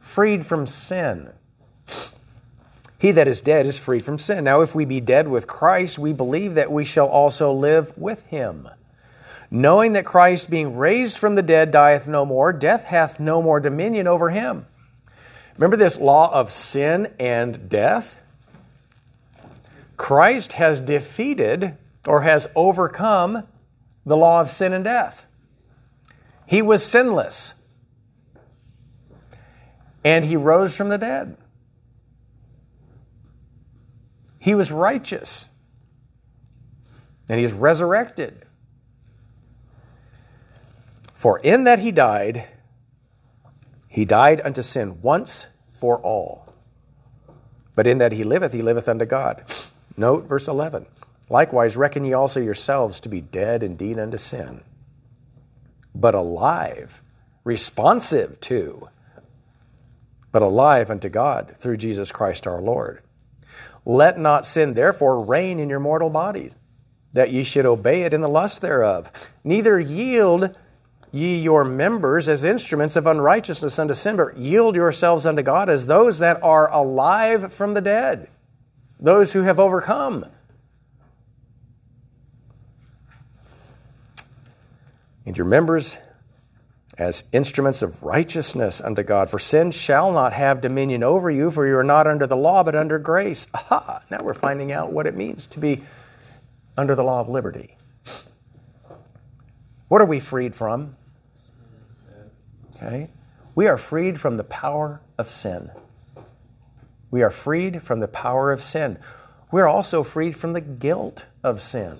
Freed 0.00 0.44
from 0.44 0.66
sin. 0.66 1.30
He 2.98 3.12
that 3.12 3.28
is 3.28 3.40
dead 3.40 3.66
is 3.66 3.78
freed 3.78 4.04
from 4.04 4.18
sin. 4.18 4.44
Now, 4.44 4.60
if 4.60 4.74
we 4.74 4.84
be 4.84 5.00
dead 5.00 5.28
with 5.28 5.46
Christ, 5.46 5.98
we 5.98 6.12
believe 6.12 6.54
that 6.54 6.70
we 6.70 6.84
shall 6.84 7.08
also 7.08 7.52
live 7.52 7.96
with 7.96 8.24
him 8.26 8.68
knowing 9.52 9.92
that 9.92 10.06
Christ, 10.06 10.48
being 10.48 10.76
raised 10.76 11.18
from 11.18 11.34
the 11.34 11.42
dead, 11.42 11.70
dieth 11.70 12.08
no 12.08 12.24
more, 12.24 12.54
death 12.54 12.84
hath 12.84 13.20
no 13.20 13.42
more 13.42 13.60
dominion 13.60 14.06
over 14.08 14.30
him. 14.30 14.64
Remember 15.58 15.76
this 15.76 15.98
law 15.98 16.32
of 16.32 16.50
sin 16.50 17.12
and 17.20 17.68
death? 17.68 18.16
Christ 19.98 20.54
has 20.54 20.80
defeated 20.80 21.76
or 22.06 22.22
has 22.22 22.48
overcome 22.54 23.44
the 24.04 24.16
law 24.16 24.40
of 24.40 24.50
sin 24.50 24.72
and 24.72 24.84
death. 24.84 25.26
He 26.46 26.62
was 26.62 26.84
sinless. 26.84 27.54
And 30.04 30.24
he 30.24 30.36
rose 30.36 30.74
from 30.74 30.88
the 30.88 30.98
dead. 30.98 31.36
He 34.38 34.54
was 34.54 34.72
righteous. 34.72 35.48
And 37.28 37.38
he 37.38 37.44
is 37.44 37.52
resurrected. 37.52 38.44
For 41.14 41.38
in 41.38 41.64
that 41.64 41.78
he 41.78 41.92
died, 41.92 42.48
he 43.86 44.04
died 44.04 44.40
unto 44.44 44.62
sin 44.62 45.00
once 45.02 45.46
for 45.78 46.00
all. 46.00 46.52
But 47.76 47.86
in 47.86 47.98
that 47.98 48.12
he 48.12 48.24
liveth, 48.24 48.52
he 48.52 48.60
liveth 48.60 48.88
unto 48.88 49.04
God. 49.04 49.44
Note 49.96 50.26
verse 50.26 50.48
11. 50.48 50.86
Likewise, 51.32 51.78
reckon 51.78 52.04
ye 52.04 52.12
also 52.12 52.40
yourselves 52.40 53.00
to 53.00 53.08
be 53.08 53.22
dead 53.22 53.62
indeed 53.62 53.98
unto 53.98 54.18
sin, 54.18 54.60
but 55.94 56.14
alive, 56.14 57.02
responsive 57.42 58.38
to, 58.42 58.90
but 60.30 60.42
alive 60.42 60.90
unto 60.90 61.08
God 61.08 61.56
through 61.58 61.78
Jesus 61.78 62.12
Christ 62.12 62.46
our 62.46 62.60
Lord. 62.60 63.00
Let 63.86 64.18
not 64.18 64.44
sin 64.44 64.74
therefore 64.74 65.24
reign 65.24 65.58
in 65.58 65.70
your 65.70 65.80
mortal 65.80 66.10
bodies, 66.10 66.52
that 67.14 67.32
ye 67.32 67.44
should 67.44 67.64
obey 67.64 68.02
it 68.02 68.12
in 68.12 68.20
the 68.20 68.28
lust 68.28 68.60
thereof. 68.60 69.10
Neither 69.42 69.80
yield 69.80 70.54
ye 71.12 71.38
your 71.38 71.64
members 71.64 72.28
as 72.28 72.44
instruments 72.44 72.94
of 72.94 73.06
unrighteousness 73.06 73.78
unto 73.78 73.94
sin, 73.94 74.16
but 74.16 74.36
yield 74.36 74.74
yourselves 74.74 75.24
unto 75.24 75.40
God 75.40 75.70
as 75.70 75.86
those 75.86 76.18
that 76.18 76.42
are 76.42 76.70
alive 76.70 77.54
from 77.54 77.72
the 77.72 77.80
dead, 77.80 78.28
those 79.00 79.32
who 79.32 79.44
have 79.44 79.58
overcome. 79.58 80.26
And 85.24 85.36
your 85.36 85.46
members 85.46 85.98
as 86.98 87.24
instruments 87.32 87.80
of 87.82 88.02
righteousness 88.02 88.80
unto 88.80 89.02
God. 89.02 89.30
For 89.30 89.38
sin 89.38 89.70
shall 89.70 90.12
not 90.12 90.32
have 90.32 90.60
dominion 90.60 91.02
over 91.02 91.30
you, 91.30 91.50
for 91.50 91.66
you 91.66 91.76
are 91.76 91.84
not 91.84 92.06
under 92.06 92.26
the 92.26 92.36
law, 92.36 92.62
but 92.62 92.74
under 92.74 92.98
grace. 92.98 93.46
Aha! 93.54 94.02
Now 94.10 94.22
we're 94.22 94.34
finding 94.34 94.72
out 94.72 94.92
what 94.92 95.06
it 95.06 95.16
means 95.16 95.46
to 95.46 95.58
be 95.58 95.82
under 96.76 96.94
the 96.94 97.04
law 97.04 97.20
of 97.20 97.28
liberty. 97.28 97.76
What 99.88 100.00
are 100.00 100.06
we 100.06 100.20
freed 100.20 100.54
from? 100.54 100.96
Okay? 102.76 103.10
We 103.54 103.66
are 103.66 103.76
freed 103.76 104.20
from 104.20 104.36
the 104.36 104.44
power 104.44 105.00
of 105.18 105.30
sin. 105.30 105.70
We 107.10 107.22
are 107.22 107.30
freed 107.30 107.82
from 107.82 108.00
the 108.00 108.08
power 108.08 108.50
of 108.52 108.62
sin. 108.62 108.98
We're 109.50 109.68
also 109.68 110.02
freed 110.02 110.36
from 110.36 110.54
the 110.54 110.62
guilt 110.62 111.24
of 111.42 111.62
sin. 111.62 111.98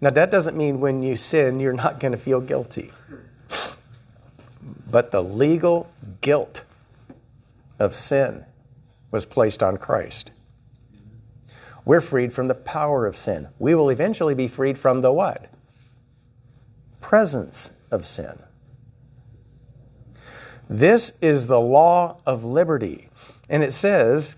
Now, 0.00 0.10
that 0.10 0.30
doesn't 0.30 0.56
mean 0.56 0.80
when 0.80 1.02
you 1.02 1.16
sin, 1.16 1.58
you're 1.58 1.72
not 1.72 1.98
going 1.98 2.12
to 2.12 2.18
feel 2.18 2.40
guilty. 2.40 2.92
But 4.90 5.10
the 5.10 5.22
legal 5.22 5.90
guilt 6.20 6.62
of 7.78 7.94
sin 7.94 8.44
was 9.10 9.24
placed 9.24 9.62
on 9.62 9.76
Christ. 9.76 10.30
We're 11.84 12.00
freed 12.00 12.32
from 12.32 12.48
the 12.48 12.54
power 12.54 13.06
of 13.06 13.16
sin. 13.16 13.48
We 13.58 13.74
will 13.74 13.88
eventually 13.88 14.34
be 14.34 14.46
freed 14.46 14.78
from 14.78 15.00
the 15.00 15.12
what? 15.12 15.46
Presence 17.00 17.70
of 17.90 18.06
sin. 18.06 18.38
This 20.68 21.12
is 21.22 21.46
the 21.46 21.60
law 21.60 22.18
of 22.26 22.44
liberty. 22.44 23.08
And 23.48 23.64
it 23.64 23.72
says, 23.72 24.36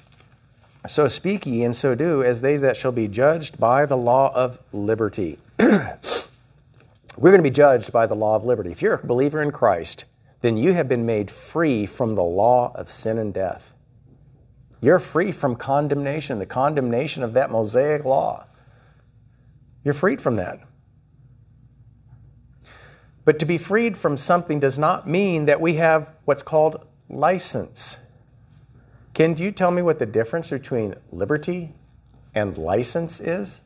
So 0.86 1.08
speak 1.08 1.44
ye 1.44 1.64
and 1.64 1.74
so 1.74 1.96
do, 1.96 2.22
as 2.22 2.40
they 2.40 2.56
that 2.56 2.76
shall 2.76 2.92
be 2.92 3.08
judged 3.08 3.58
by 3.58 3.84
the 3.84 3.96
law 3.96 4.32
of 4.32 4.60
liberty. 4.72 5.38
We're 7.18 7.30
going 7.30 7.38
to 7.38 7.42
be 7.42 7.50
judged 7.50 7.92
by 7.92 8.06
the 8.06 8.14
law 8.14 8.34
of 8.34 8.46
liberty. 8.46 8.70
If 8.70 8.80
you're 8.80 8.94
a 8.94 9.06
believer 9.06 9.42
in 9.42 9.50
Christ, 9.50 10.06
then 10.40 10.56
you 10.56 10.72
have 10.72 10.88
been 10.88 11.04
made 11.04 11.30
free 11.30 11.84
from 11.84 12.14
the 12.14 12.22
law 12.22 12.72
of 12.74 12.90
sin 12.90 13.18
and 13.18 13.34
death. 13.34 13.74
You're 14.80 14.98
free 14.98 15.32
from 15.32 15.56
condemnation, 15.56 16.38
the 16.38 16.46
condemnation 16.46 17.22
of 17.22 17.34
that 17.34 17.50
Mosaic 17.50 18.06
law. 18.06 18.46
You're 19.84 19.92
freed 19.92 20.22
from 20.22 20.36
that. 20.36 20.60
But 23.26 23.38
to 23.40 23.44
be 23.44 23.58
freed 23.58 23.98
from 23.98 24.16
something 24.16 24.60
does 24.60 24.78
not 24.78 25.06
mean 25.06 25.44
that 25.44 25.60
we 25.60 25.74
have 25.74 26.10
what's 26.24 26.42
called 26.42 26.86
license. 27.10 27.98
Do 29.12 29.34
you 29.36 29.52
tell 29.52 29.70
me 29.70 29.82
what 29.82 29.98
the 29.98 30.06
difference 30.06 30.48
between 30.48 30.94
liberty 31.12 31.74
and 32.34 32.56
license 32.56 33.20
is? 33.20 33.60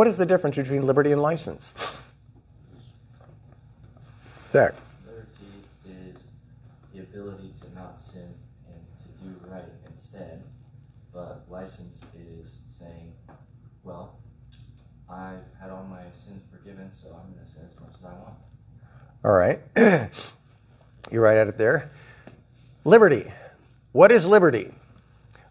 What 0.00 0.08
is 0.08 0.16
the 0.16 0.24
difference 0.24 0.56
between 0.56 0.86
liberty 0.86 1.12
and 1.12 1.20
license? 1.20 1.74
Zach. 4.50 4.72
Liberty 5.06 5.28
is 5.84 6.16
the 6.94 7.00
ability 7.00 7.52
to 7.60 7.66
not 7.74 8.00
sin 8.10 8.32
and 8.66 8.80
to 9.02 9.08
do 9.22 9.34
right 9.52 9.68
instead. 9.92 10.42
But 11.12 11.44
license 11.50 11.98
is 12.18 12.54
saying, 12.78 13.12
well, 13.84 14.16
I've 15.06 15.44
had 15.60 15.68
all 15.68 15.84
my 15.84 16.04
sins 16.24 16.44
forgiven, 16.50 16.90
so 17.02 17.08
I'm 17.08 17.34
going 17.34 17.44
to 17.44 17.50
sin 17.52 17.68
as 17.70 17.78
much 17.78 17.92
as 17.98 18.04
I 18.06 18.14
want. 18.22 18.36
All 19.22 19.32
right. 19.32 19.60
You're 21.12 21.22
right 21.22 21.36
at 21.36 21.48
it 21.48 21.58
there. 21.58 21.90
Liberty. 22.86 23.30
What 23.92 24.12
is 24.12 24.26
liberty? 24.26 24.72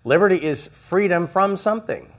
Liberty 0.04 0.38
is 0.38 0.66
freedom 0.66 1.28
from 1.28 1.56
something. 1.56 2.12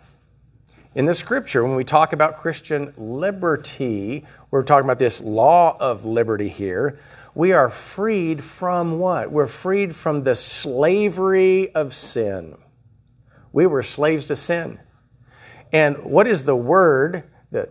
In 0.92 1.06
the 1.06 1.14
scripture, 1.14 1.64
when 1.64 1.76
we 1.76 1.84
talk 1.84 2.12
about 2.12 2.38
Christian 2.38 2.92
liberty, 2.96 4.26
we're 4.50 4.64
talking 4.64 4.86
about 4.86 4.98
this 4.98 5.20
law 5.20 5.76
of 5.78 6.04
liberty 6.04 6.48
here. 6.48 6.98
We 7.32 7.52
are 7.52 7.70
freed 7.70 8.42
from 8.42 8.98
what? 8.98 9.30
We're 9.30 9.46
freed 9.46 9.94
from 9.94 10.24
the 10.24 10.34
slavery 10.34 11.72
of 11.76 11.94
sin. 11.94 12.56
We 13.52 13.68
were 13.68 13.84
slaves 13.84 14.26
to 14.26 14.36
sin. 14.36 14.80
And 15.72 15.98
what 16.02 16.26
is 16.26 16.44
the 16.44 16.56
word, 16.56 17.22
the, 17.52 17.68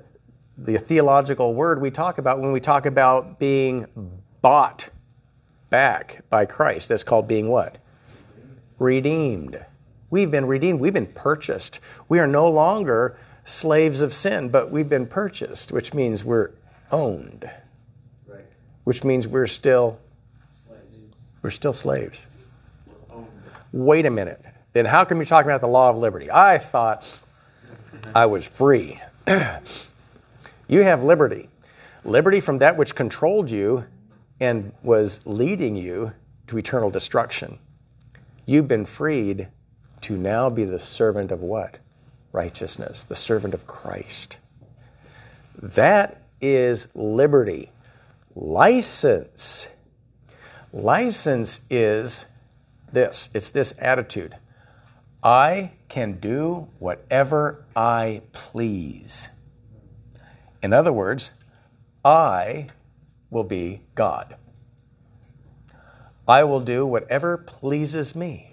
the 0.58 0.78
theological 0.78 1.54
word 1.54 1.82
we 1.82 1.92
talk 1.92 2.20
about 2.20 2.40
when 2.40 2.54
we 2.54 2.62
talk 2.62 2.86
about 2.86 3.38
being 3.38 3.86
bought 4.42 4.92
back 5.70 6.24
by 6.30 6.46
Christ? 6.46 6.88
That's 6.88 7.04
called 7.04 7.28
being 7.28 7.50
what? 7.50 7.80
Redeemed. 8.78 9.66
We've 10.10 10.32
been 10.32 10.46
redeemed. 10.46 10.80
We've 10.80 10.94
been 10.94 11.08
purchased. 11.08 11.80
We 12.08 12.20
are 12.20 12.28
no 12.28 12.50
longer 12.50 13.18
slaves 13.46 14.02
of 14.02 14.14
sin, 14.14 14.50
but 14.50 14.72
we've 14.72 14.90
been 14.90 15.08
purchased, 15.08 15.72
which 15.72 15.94
means 15.94 16.24
we're 16.24 16.52
owned. 16.92 17.50
Right. 18.28 18.46
Which 18.84 19.04
means 19.04 19.28
we're 19.28 19.48
still 19.48 20.00
Slaves. 20.68 21.16
we're 21.42 21.50
still 21.52 21.74
slaves. 21.74 22.26
We're. 23.10 23.26
Wait 23.72 24.06
a 24.06 24.10
minute. 24.10 24.44
Then 24.74 24.86
how 24.86 25.06
come 25.06 25.18
you're 25.18 25.26
talking 25.26 25.50
about 25.50 25.62
the 25.62 25.68
law 25.68 25.90
of 25.90 25.98
liberty? 25.98 26.30
I 26.32 26.58
thought 26.58 27.04
I 28.16 28.26
was 28.28 28.46
free. 28.46 29.02
you 30.68 30.84
have 30.84 31.04
liberty. 31.04 31.50
Liberty 32.06 32.40
from 32.40 32.60
that 32.60 32.78
which 32.78 32.96
controlled 32.96 33.52
you 33.52 33.86
and 34.40 34.72
was 34.84 35.20
leading 35.26 35.76
you 35.76 36.14
to 36.48 36.58
eternal 36.58 36.90
destruction. 36.90 37.60
You've 38.46 38.68
been 38.68 38.86
freed 38.86 39.50
to 40.02 40.18
now 40.18 40.50
be 40.50 40.66
the 40.66 40.80
servant 40.80 41.32
of 41.32 41.42
what? 41.42 41.78
Righteousness, 42.32 43.04
the 43.04 43.16
servant 43.16 43.54
of 43.54 43.68
Christ. 43.68 44.38
That 45.62 46.22
is 46.42 46.88
liberty. 46.94 47.72
License. 48.36 49.68
License 50.72 51.62
is 51.70 52.26
this 52.92 53.30
it's 53.34 53.52
this 53.52 53.74
attitude 53.80 54.36
I 55.24 55.72
can 55.90 56.20
do 56.20 56.70
whatever 56.80 57.66
I 57.76 58.22
please. 58.32 59.28
In 60.62 60.74
other 60.74 60.94
words, 60.94 61.32
I 62.06 62.70
will 63.30 63.44
be 63.44 63.82
God. 63.96 64.36
I 66.28 66.44
will 66.44 66.60
do 66.60 66.86
whatever 66.86 67.38
pleases 67.38 68.16
me, 68.16 68.49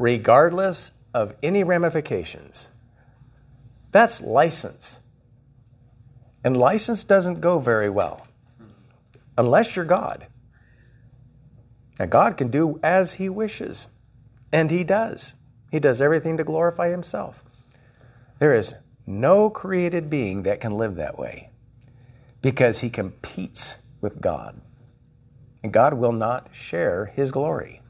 regardless 0.00 0.92
of 1.12 1.34
any 1.42 1.62
ramifications. 1.62 2.68
That's 3.92 4.20
license. 4.20 4.98
And 6.42 6.56
license 6.56 7.04
doesn't 7.04 7.40
go 7.40 7.58
very 7.58 7.90
well 7.90 8.26
unless 9.36 9.76
you're 9.76 9.84
God. 9.84 10.26
Now, 11.98 12.06
God 12.06 12.38
can 12.38 12.50
do 12.50 12.80
as 12.82 13.14
He 13.14 13.28
wishes, 13.28 13.88
and 14.50 14.70
He 14.70 14.84
does. 14.84 15.34
He 15.70 15.78
does 15.78 16.00
everything 16.00 16.38
to 16.38 16.44
glorify 16.44 16.88
Himself. 16.88 17.44
There 18.38 18.54
is 18.54 18.74
no 19.06 19.50
created 19.50 20.08
being 20.08 20.44
that 20.44 20.62
can 20.62 20.78
live 20.78 20.96
that 20.96 21.18
way 21.18 21.50
because 22.40 22.80
he 22.80 22.88
competes 22.88 23.74
with 24.00 24.22
God. 24.22 24.62
And 25.62 25.72
God 25.72 25.94
will 25.94 26.12
not 26.12 26.48
share 26.52 27.12
His 27.14 27.30
glory. 27.30 27.82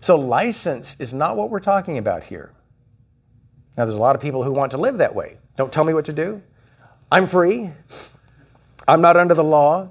So, 0.00 0.16
license 0.16 0.96
is 0.98 1.12
not 1.12 1.36
what 1.36 1.50
we're 1.50 1.60
talking 1.60 1.98
about 1.98 2.24
here. 2.24 2.52
Now, 3.76 3.84
there's 3.84 3.96
a 3.96 4.00
lot 4.00 4.16
of 4.16 4.22
people 4.22 4.42
who 4.42 4.52
want 4.52 4.72
to 4.72 4.78
live 4.78 4.98
that 4.98 5.14
way. 5.14 5.38
Don't 5.56 5.72
tell 5.72 5.84
me 5.84 5.94
what 5.94 6.04
to 6.06 6.12
do. 6.12 6.42
I'm 7.10 7.26
free. 7.26 7.70
I'm 8.86 9.00
not 9.00 9.16
under 9.16 9.34
the 9.34 9.44
law. 9.44 9.90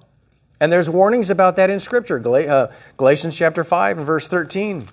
And 0.59 0.71
there's 0.71 0.89
warnings 0.89 1.29
about 1.29 1.55
that 1.55 1.69
in 1.69 1.79
Scripture. 1.79 2.21
Uh, 2.25 2.71
Galatians 2.97 3.35
chapter 3.35 3.63
5, 3.63 3.97
verse 3.97 4.27
13. 4.27 4.87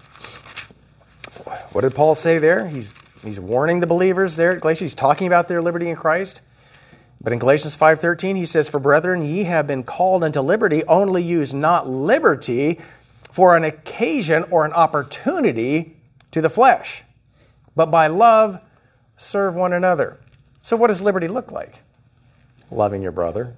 What 1.73 1.81
did 1.81 1.95
Paul 1.95 2.15
say 2.15 2.39
there? 2.39 2.69
He's, 2.69 2.93
he's 3.23 3.41
warning 3.41 3.81
the 3.81 3.87
believers 3.87 4.37
there 4.37 4.53
at 4.53 4.61
Galatians. 4.61 4.93
He's 4.93 4.95
talking 4.95 5.27
about 5.27 5.49
their 5.49 5.61
liberty 5.61 5.89
in 5.89 5.97
Christ. 5.97 6.41
But 7.21 7.33
in 7.33 7.39
Galatians 7.39 7.75
5:13 7.75 8.37
he 8.37 8.47
says, 8.47 8.69
"For 8.69 8.79
brethren, 8.79 9.25
ye 9.25 9.45
have 9.45 9.67
been 9.67 9.83
called 9.83 10.23
unto 10.23 10.41
liberty, 10.41 10.85
only 10.85 11.23
use 11.23 11.53
not 11.53 11.89
liberty 11.89 12.79
for 13.37 13.55
an 13.55 13.65
occasion 13.65 14.45
or 14.51 14.65
an 14.65 14.73
opportunity 14.73 15.95
to 16.33 16.41
the 16.41 16.49
flesh, 16.49 17.05
but 17.75 17.91
by 17.91 18.07
love 18.07 18.59
serve 19.19 19.55
one 19.55 19.75
another." 19.75 20.17
So 20.63 20.75
what 20.75 20.87
does 20.87 21.03
liberty 21.03 21.29
look 21.29 21.53
like? 21.53 21.81
Loving 22.71 23.03
your 23.03 23.13
brother, 23.13 23.55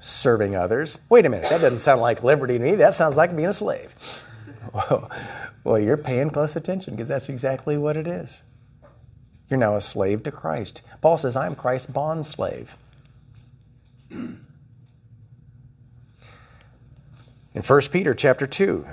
serving 0.00 0.56
others. 0.56 0.98
Wait 1.08 1.24
a 1.24 1.28
minute, 1.28 1.48
that 1.48 1.60
doesn't 1.60 1.78
sound 1.78 2.00
like 2.00 2.24
liberty 2.24 2.58
to 2.58 2.64
me. 2.64 2.74
That 2.74 2.94
sounds 2.94 3.16
like 3.16 3.36
being 3.36 3.48
a 3.48 3.52
slave. 3.52 3.94
well, 5.62 5.78
you're 5.78 5.96
paying 5.96 6.30
close 6.30 6.56
attention 6.56 6.96
because 6.96 7.06
that's 7.06 7.28
exactly 7.28 7.78
what 7.78 7.96
it 7.96 8.08
is. 8.08 8.42
You're 9.48 9.60
now 9.60 9.76
a 9.76 9.80
slave 9.80 10.24
to 10.24 10.32
Christ. 10.32 10.82
Paul 11.00 11.18
says, 11.18 11.36
I'm 11.36 11.54
Christ's 11.54 11.88
bond 11.88 12.26
slave. 12.26 12.76
In 17.56 17.62
1 17.62 17.80
Peter 17.90 18.12
chapter 18.12 18.46
2, 18.46 18.86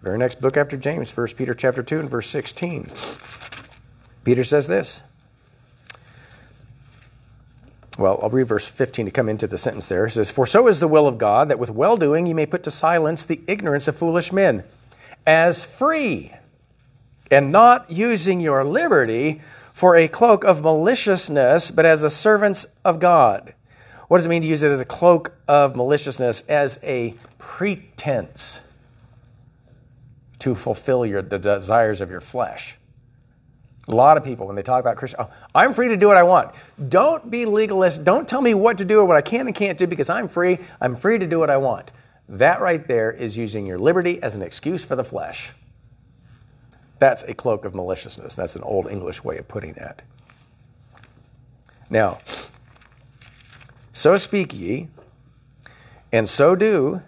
very 0.00 0.16
next 0.16 0.40
book 0.40 0.56
after 0.56 0.78
James, 0.78 1.14
1 1.14 1.26
Peter 1.36 1.52
chapter 1.52 1.82
2 1.82 2.00
and 2.00 2.08
verse 2.08 2.26
16, 2.30 2.90
Peter 4.24 4.42
says 4.44 4.66
this. 4.66 5.02
Well, 7.98 8.18
I'll 8.22 8.30
read 8.30 8.48
verse 8.48 8.64
15 8.64 9.04
to 9.04 9.12
come 9.12 9.28
into 9.28 9.46
the 9.46 9.58
sentence 9.58 9.90
there. 9.90 10.06
It 10.06 10.12
says, 10.12 10.30
For 10.30 10.46
so 10.46 10.68
is 10.68 10.80
the 10.80 10.88
will 10.88 11.06
of 11.06 11.18
God, 11.18 11.50
that 11.50 11.58
with 11.58 11.68
well 11.68 11.98
doing 11.98 12.24
you 12.24 12.34
may 12.34 12.46
put 12.46 12.62
to 12.62 12.70
silence 12.70 13.26
the 13.26 13.42
ignorance 13.46 13.86
of 13.88 13.98
foolish 13.98 14.32
men, 14.32 14.64
as 15.26 15.66
free, 15.66 16.32
and 17.30 17.52
not 17.52 17.90
using 17.90 18.40
your 18.40 18.64
liberty 18.64 19.42
for 19.74 19.96
a 19.96 20.08
cloak 20.08 20.44
of 20.44 20.62
maliciousness, 20.62 21.70
but 21.70 21.84
as 21.84 22.02
a 22.02 22.08
servants 22.08 22.64
of 22.86 23.00
God. 23.00 23.52
What 24.06 24.16
does 24.16 24.24
it 24.24 24.30
mean 24.30 24.40
to 24.40 24.48
use 24.48 24.62
it 24.62 24.70
as 24.70 24.80
a 24.80 24.86
cloak 24.86 25.34
of 25.46 25.76
maliciousness, 25.76 26.40
as 26.48 26.78
a 26.82 27.14
pretense 27.58 28.60
to 30.38 30.54
fulfill 30.54 31.04
your, 31.04 31.20
the 31.22 31.40
desires 31.40 32.00
of 32.00 32.08
your 32.08 32.20
flesh? 32.20 32.76
A 33.88 33.94
lot 33.94 34.16
of 34.16 34.22
people, 34.22 34.46
when 34.46 34.54
they 34.54 34.62
talk 34.62 34.78
about 34.78 34.96
Christian, 34.96 35.18
oh, 35.20 35.30
I'm 35.56 35.74
free 35.74 35.88
to 35.88 35.96
do 35.96 36.06
what 36.06 36.16
I 36.16 36.22
want. 36.22 36.52
Don't 36.88 37.28
be 37.32 37.46
legalist. 37.46 38.04
Don't 38.04 38.28
tell 38.28 38.40
me 38.40 38.54
what 38.54 38.78
to 38.78 38.84
do 38.84 39.00
or 39.00 39.06
what 39.06 39.16
I 39.16 39.22
can 39.22 39.48
and 39.48 39.56
can't 39.56 39.76
do 39.76 39.88
because 39.88 40.08
I'm 40.08 40.28
free. 40.28 40.58
I'm 40.80 40.94
free 40.94 41.18
to 41.18 41.26
do 41.26 41.40
what 41.40 41.50
I 41.50 41.56
want. 41.56 41.90
That 42.28 42.60
right 42.60 42.86
there 42.86 43.10
is 43.10 43.36
using 43.36 43.66
your 43.66 43.80
liberty 43.80 44.22
as 44.22 44.36
an 44.36 44.42
excuse 44.42 44.84
for 44.84 44.94
the 44.94 45.02
flesh. 45.02 45.50
That's 47.00 47.24
a 47.24 47.34
cloak 47.34 47.64
of 47.64 47.74
maliciousness. 47.74 48.36
That's 48.36 48.54
an 48.54 48.62
old 48.62 48.88
English 48.88 49.24
way 49.24 49.36
of 49.36 49.48
putting 49.48 49.72
that. 49.72 50.02
Now, 51.90 52.20
so 53.92 54.16
speak 54.16 54.54
ye, 54.54 54.86
and 56.12 56.28
so 56.28 56.54
do, 56.54 57.02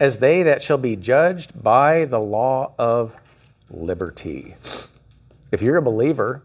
as 0.00 0.18
they 0.18 0.42
that 0.42 0.62
shall 0.62 0.78
be 0.78 0.96
judged 0.96 1.62
by 1.62 2.04
the 2.04 2.18
law 2.18 2.74
of 2.78 3.16
liberty. 3.70 4.56
If 5.52 5.62
you're 5.62 5.76
a 5.76 5.82
believer, 5.82 6.42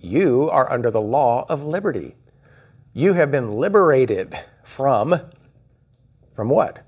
you 0.00 0.50
are 0.50 0.70
under 0.70 0.90
the 0.90 1.00
law 1.00 1.46
of 1.48 1.64
liberty. 1.64 2.16
You 2.92 3.12
have 3.14 3.30
been 3.30 3.52
liberated 3.52 4.36
from 4.64 5.20
from 6.34 6.48
what? 6.48 6.84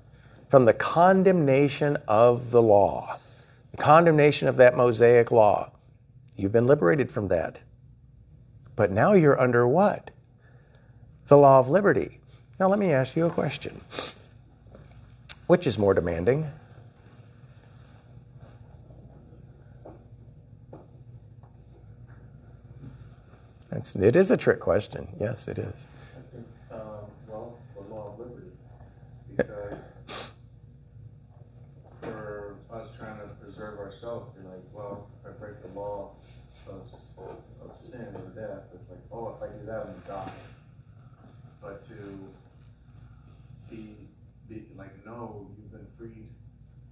From 0.49 0.65
the 0.65 0.73
condemnation 0.73 1.97
of 2.07 2.51
the 2.51 2.61
law. 2.61 3.17
The 3.71 3.77
condemnation 3.77 4.47
of 4.47 4.57
that 4.57 4.75
Mosaic 4.75 5.31
law. 5.31 5.71
You've 6.35 6.51
been 6.51 6.67
liberated 6.67 7.11
from 7.11 7.27
that. 7.29 7.59
But 8.75 8.91
now 8.91 9.13
you're 9.13 9.39
under 9.39 9.67
what? 9.67 10.11
The 11.27 11.37
law 11.37 11.59
of 11.59 11.69
liberty. 11.69 12.19
Now 12.59 12.69
let 12.69 12.79
me 12.79 12.91
ask 12.91 13.15
you 13.15 13.25
a 13.25 13.29
question. 13.29 13.81
Which 15.47 15.67
is 15.67 15.77
more 15.77 15.93
demanding? 15.93 16.51
It's, 23.85 23.95
it 23.95 24.15
is 24.15 24.31
a 24.31 24.37
trick 24.37 24.59
question. 24.59 25.07
Yes, 25.19 25.47
it 25.47 25.59
is. 25.59 25.85
Um, 26.71 26.79
well, 27.27 27.59
the 27.75 27.93
law 27.93 28.13
of 28.13 28.19
liberty, 28.19 28.47
because 29.35 29.79
for 32.01 32.55
us 32.71 32.87
trying 32.97 33.19
to 33.19 33.27
preserve 33.43 33.77
ourselves, 33.77 34.31
you're 34.35 34.49
like, 34.51 34.63
well, 34.73 35.09
if 35.21 35.29
I 35.29 35.33
break 35.37 35.61
the 35.61 35.79
law 35.79 36.11
of, 36.67 36.81
of 37.61 37.77
sin 37.77 38.07
or 38.15 38.29
death, 38.33 38.63
it's 38.73 38.89
like, 38.89 38.99
oh, 39.11 39.35
if 39.35 39.43
I 39.43 39.53
do 39.53 39.65
that, 39.65 39.81
I'm 39.81 40.01
gonna 40.07 40.25
die. 40.25 40.31
But 41.61 41.87
to 41.89 42.17
be, 43.69 43.97
be 44.47 44.65
like, 44.77 45.05
no, 45.05 45.47
you've 45.57 45.71
been 45.71 45.87
freed, 45.97 46.29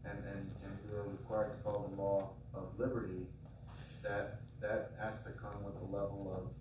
and, 0.03 0.17
and, 0.17 0.51
and 0.63 0.77
you're 0.91 1.03
required 1.03 1.57
to 1.57 1.63
follow 1.63 1.89
the 1.95 2.01
law 2.01 2.29
of 2.53 2.63
liberty, 2.77 3.25
that, 4.03 4.41
that 4.61 4.91
has 4.99 5.15
to 5.23 5.31
come 5.41 5.63
with 5.63 5.75
a 5.81 5.85
level 5.95 6.33
of 6.37 6.51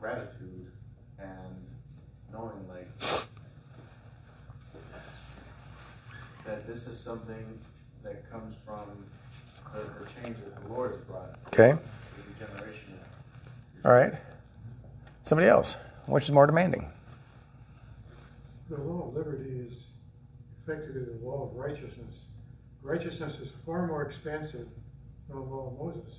gratitude 0.00 0.70
and 1.18 1.66
knowing 2.32 2.68
like 2.68 2.88
this 6.66 6.86
is 6.86 6.98
something 6.98 7.58
that 8.02 8.30
comes 8.30 8.54
from 8.64 9.04
the, 9.74 9.80
the 9.80 10.06
change 10.22 10.36
that 10.38 10.62
the 10.62 10.72
Lord 10.72 10.92
has 10.92 11.00
brought 11.00 11.47
Okay. 11.58 11.72
to 11.72 12.22
the 12.22 12.46
generation. 12.46 12.92
All 13.84 13.90
right. 13.90 14.12
Somebody 15.24 15.48
else. 15.48 15.76
Which 16.06 16.24
is 16.24 16.30
more 16.30 16.46
demanding? 16.46 16.88
The 18.70 18.76
law 18.76 19.08
of 19.08 19.16
liberty 19.16 19.66
is 19.68 19.78
effectively 20.62 21.02
the 21.02 21.26
law 21.26 21.48
of 21.50 21.56
righteousness. 21.56 22.14
Righteousness 22.82 23.34
is 23.42 23.48
far 23.66 23.88
more 23.88 24.02
expansive 24.02 24.68
than 25.28 25.36
the 25.36 25.42
law 25.42 25.66
of 25.66 25.84
Moses. 25.84 26.14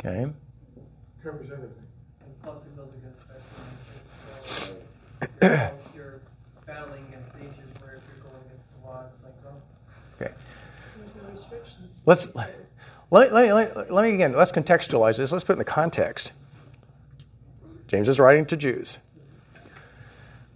Okay. 0.00 0.30
Covers 1.22 1.50
everything. 1.50 1.86
And 2.20 2.42
plus 2.42 2.64
it 2.64 2.76
goes 2.76 2.92
against 2.92 3.26
that. 3.28 3.40
So 4.44 4.76
you're, 5.40 5.72
you're 5.94 6.20
battling 6.66 7.06
against 7.08 7.34
nations 7.36 7.80
where 7.80 7.94
if 7.94 8.02
you're 8.12 8.22
going 8.30 8.44
against 8.44 8.66
the 8.82 8.86
law, 8.86 9.04
it's 9.06 9.24
like, 9.24 9.34
oh, 9.46 10.20
Okay. 10.20 10.34
There's 10.98 11.14
no 11.16 11.40
restrictions. 11.40 11.90
Let's 12.04 12.26
let, 13.12 13.32
let, 13.32 13.54
let, 13.54 13.92
let 13.92 14.02
me 14.04 14.14
again. 14.14 14.32
Let's 14.32 14.52
contextualize 14.52 15.18
this. 15.18 15.32
Let's 15.32 15.44
put 15.44 15.52
it 15.52 15.56
in 15.56 15.58
the 15.58 15.64
context. 15.66 16.32
James 17.86 18.08
is 18.08 18.18
writing 18.18 18.46
to 18.46 18.56
Jews. 18.56 18.98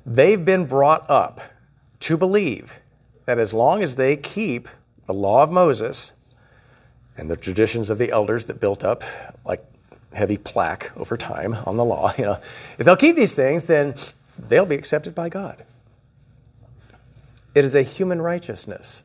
They've 0.07 0.43
been 0.43 0.65
brought 0.65 1.09
up 1.11 1.43
to 2.01 2.17
believe 2.17 2.73
that 3.27 3.39
as 3.39 3.53
long 3.53 3.83
as 3.83 3.97
they 3.97 4.17
keep 4.17 4.69
the 5.07 5.13
law 5.13 5.43
of 5.43 5.51
Moses 5.51 6.13
and 7.15 7.31
the 7.31 7.37
traditions 7.37 7.91
of 7.91 7.99
the 7.99 8.11
elders 8.11 8.47
that 8.47 8.59
built 8.59 8.83
up 8.83 9.05
like 9.45 9.63
heavy 10.15 10.39
plaque 10.39 10.93
over 10.97 11.19
time 11.19 11.59
on 11.67 11.77
the 11.77 11.85
law, 11.85 12.15
you 12.19 12.25
know, 12.25 12.39
if 12.79 12.87
they'll 12.87 12.97
keep 12.97 13.17
these 13.17 13.35
things, 13.35 13.65
then 13.65 13.95
they'll 14.39 14.65
be 14.65 14.77
accepted 14.77 15.15
by 15.15 15.29
God. 15.29 15.63
It 17.55 17.67
is 17.67 17.75
a 17.75 17.83
human 17.83 18.23
righteousness. 18.23 19.03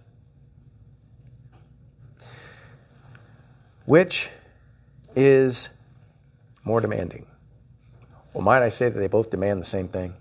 Which 3.86 4.30
is 5.16 5.70
more 6.64 6.82
demanding? 6.82 7.26
Well, 8.34 8.44
might 8.44 8.64
I 8.64 8.70
say 8.70 8.90
that 8.90 9.00
they 9.00 9.08
both 9.08 9.30
demand 9.30 9.62
the 9.62 9.66
same 9.66 9.88
thing? 9.88 10.14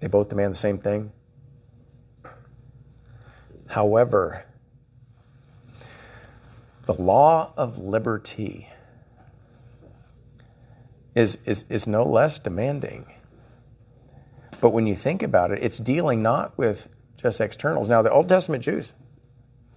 They 0.00 0.06
both 0.06 0.28
demand 0.28 0.52
the 0.52 0.58
same 0.58 0.78
thing. 0.78 1.12
However, 3.68 4.44
the 6.86 6.94
law 6.94 7.52
of 7.56 7.78
liberty 7.78 8.68
is, 11.14 11.38
is, 11.44 11.64
is 11.68 11.86
no 11.86 12.04
less 12.04 12.38
demanding. 12.38 13.06
But 14.60 14.70
when 14.70 14.86
you 14.86 14.94
think 14.96 15.22
about 15.22 15.50
it, 15.50 15.62
it's 15.62 15.78
dealing 15.78 16.22
not 16.22 16.56
with 16.58 16.88
just 17.16 17.40
externals. 17.40 17.88
Now, 17.88 18.02
the 18.02 18.10
Old 18.10 18.28
Testament 18.28 18.64
Jews, 18.64 18.92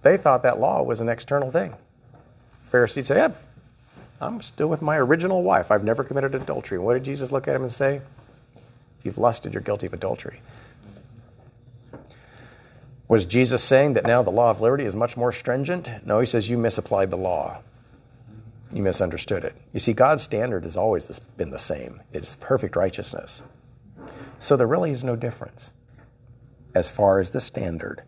they 0.02 0.16
thought 0.16 0.42
that 0.42 0.60
law 0.60 0.82
was 0.82 1.00
an 1.00 1.08
external 1.08 1.50
thing. 1.50 1.74
Pharisees 2.70 3.06
say, 3.06 3.16
yeah, 3.16 3.32
I'm 4.20 4.42
still 4.42 4.68
with 4.68 4.82
my 4.82 4.96
original 4.96 5.42
wife. 5.42 5.70
I've 5.70 5.84
never 5.84 6.02
committed 6.04 6.34
adultery. 6.34 6.78
What 6.78 6.94
did 6.94 7.04
Jesus 7.04 7.30
look 7.32 7.48
at 7.48 7.56
him 7.56 7.62
and 7.62 7.72
say? 7.72 8.00
If 8.98 9.04
you've 9.04 9.18
lusted, 9.18 9.52
you're 9.52 9.62
guilty 9.62 9.86
of 9.86 9.92
adultery. 9.92 10.40
Was 13.08 13.24
Jesus 13.24 13.62
saying 13.62 13.92
that 13.92 14.04
now 14.04 14.22
the 14.22 14.30
law 14.30 14.50
of 14.50 14.60
liberty 14.60 14.84
is 14.84 14.96
much 14.96 15.16
more 15.16 15.32
stringent? 15.32 16.04
No, 16.04 16.18
he 16.18 16.26
says 16.26 16.50
you 16.50 16.58
misapplied 16.58 17.10
the 17.10 17.16
law. 17.16 17.58
You 18.72 18.82
misunderstood 18.82 19.44
it. 19.44 19.54
You 19.72 19.78
see, 19.78 19.92
God's 19.92 20.24
standard 20.24 20.64
has 20.64 20.76
always 20.76 21.20
been 21.36 21.50
the 21.50 21.58
same 21.58 22.00
it 22.12 22.24
is 22.24 22.34
perfect 22.36 22.74
righteousness. 22.74 23.42
So 24.40 24.56
there 24.56 24.66
really 24.66 24.90
is 24.90 25.04
no 25.04 25.14
difference 25.14 25.70
as 26.74 26.90
far 26.90 27.20
as 27.20 27.30
the 27.30 27.40
standard. 27.40 28.02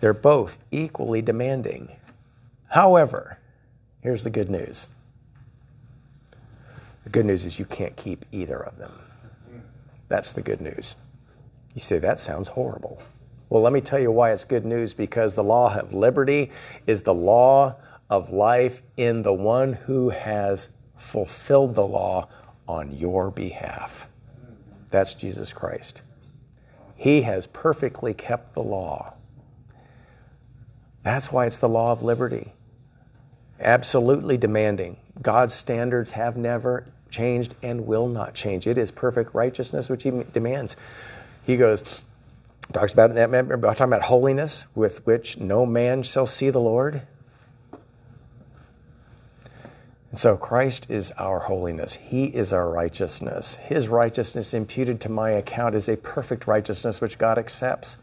They're 0.00 0.14
both 0.14 0.56
equally 0.70 1.20
demanding. 1.20 1.90
However, 2.70 3.38
here's 4.00 4.24
the 4.24 4.30
good 4.30 4.48
news 4.48 4.88
the 7.04 7.10
good 7.10 7.26
news 7.26 7.44
is 7.44 7.58
you 7.58 7.64
can't 7.64 7.96
keep 7.96 8.24
either 8.30 8.58
of 8.58 8.78
them. 8.78 8.92
That's 10.08 10.32
the 10.32 10.42
good 10.42 10.60
news. 10.60 10.96
You 11.74 11.80
say, 11.80 11.98
that 11.98 12.20
sounds 12.20 12.48
horrible. 12.48 13.02
Well, 13.48 13.62
let 13.62 13.72
me 13.72 13.80
tell 13.80 13.98
you 13.98 14.12
why 14.12 14.32
it's 14.32 14.44
good 14.44 14.64
news 14.64 14.94
because 14.94 15.34
the 15.34 15.42
law 15.42 15.74
of 15.74 15.92
liberty 15.92 16.52
is 16.86 17.02
the 17.02 17.14
law 17.14 17.76
of 18.08 18.32
life 18.32 18.82
in 18.96 19.22
the 19.22 19.32
one 19.32 19.72
who 19.72 20.10
has 20.10 20.68
fulfilled 20.96 21.74
the 21.74 21.86
law 21.86 22.28
on 22.68 22.96
your 22.96 23.30
behalf. 23.30 24.06
That's 24.90 25.14
Jesus 25.14 25.52
Christ. 25.52 26.02
He 26.94 27.22
has 27.22 27.46
perfectly 27.46 28.14
kept 28.14 28.54
the 28.54 28.62
law. 28.62 29.14
That's 31.02 31.32
why 31.32 31.46
it's 31.46 31.58
the 31.58 31.68
law 31.68 31.92
of 31.92 32.02
liberty. 32.02 32.52
Absolutely 33.60 34.36
demanding. 34.36 34.96
God's 35.20 35.54
standards 35.54 36.12
have 36.12 36.36
never 36.36 36.86
changed 37.10 37.54
and 37.62 37.86
will 37.86 38.08
not 38.08 38.34
change. 38.34 38.66
It 38.66 38.78
is 38.78 38.90
perfect 38.90 39.34
righteousness 39.34 39.88
which 39.88 40.04
He 40.04 40.10
demands. 40.32 40.76
He 41.44 41.56
goes, 41.56 41.84
talks 42.72 42.92
about 42.92 43.14
that. 43.14 43.30
Remember, 43.30 43.56
talking 43.60 43.84
about 43.84 44.02
holiness, 44.02 44.66
with 44.74 45.04
which 45.06 45.38
no 45.38 45.66
man 45.66 46.02
shall 46.02 46.26
see 46.26 46.50
the 46.50 46.60
Lord. 46.60 47.02
And 50.10 50.18
so 50.18 50.36
Christ 50.36 50.86
is 50.88 51.12
our 51.12 51.40
holiness. 51.40 51.94
He 51.94 52.26
is 52.26 52.52
our 52.52 52.68
righteousness. 52.68 53.56
His 53.56 53.88
righteousness 53.88 54.52
imputed 54.52 55.00
to 55.02 55.08
my 55.08 55.30
account 55.30 55.74
is 55.74 55.88
a 55.88 55.96
perfect 55.96 56.46
righteousness 56.46 57.00
which 57.00 57.18
God 57.18 57.38
accepts. 57.38 57.96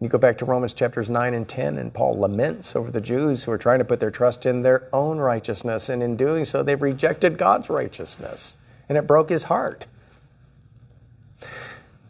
You 0.00 0.08
go 0.08 0.18
back 0.18 0.38
to 0.38 0.44
Romans 0.44 0.74
chapters 0.74 1.10
9 1.10 1.34
and 1.34 1.48
10, 1.48 1.76
and 1.76 1.92
Paul 1.92 2.18
laments 2.18 2.76
over 2.76 2.90
the 2.90 3.00
Jews 3.00 3.44
who 3.44 3.50
are 3.50 3.58
trying 3.58 3.80
to 3.80 3.84
put 3.84 3.98
their 3.98 4.12
trust 4.12 4.46
in 4.46 4.62
their 4.62 4.88
own 4.92 5.18
righteousness, 5.18 5.88
and 5.88 6.02
in 6.02 6.16
doing 6.16 6.44
so, 6.44 6.62
they've 6.62 6.80
rejected 6.80 7.36
God's 7.36 7.68
righteousness, 7.68 8.56
and 8.88 8.96
it 8.96 9.08
broke 9.08 9.30
his 9.30 9.44
heart. 9.44 9.86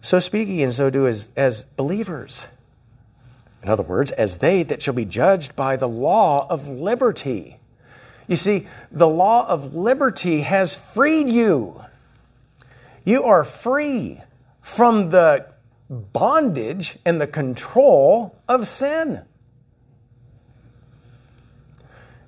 So 0.03 0.19
speaking, 0.19 0.63
and 0.63 0.73
so 0.73 0.91
do 0.91 1.07
as, 1.07 1.31
as 1.35 1.63
believers. 1.63 2.47
In 3.63 3.71
other 3.71 3.83
words, 3.83 4.11
as 4.13 4.39
they 4.39 4.63
that 4.65 4.83
shall 4.83 4.95
be 4.95 5.07
judged 5.07 5.57
by 5.57 5.77
the 5.77 5.89
law 5.89 6.47
of 6.49 6.69
liberty. 6.69 7.59
You 8.27 8.37
see, 8.37 8.69
the 8.93 9.09
law 9.09 9.47
of 9.49 9.75
liberty 9.75 10.43
has 10.43 10.75
freed 10.75 11.31
you. 11.31 11.83
You 13.05 13.25
are 13.25 13.45
free 13.45 14.21
from 14.61 15.11
the 15.11 15.47
bondage 15.89 16.99
and 17.05 17.21
the 17.21 17.27
control 17.27 18.39
of 18.49 18.69
sin. 18.69 19.23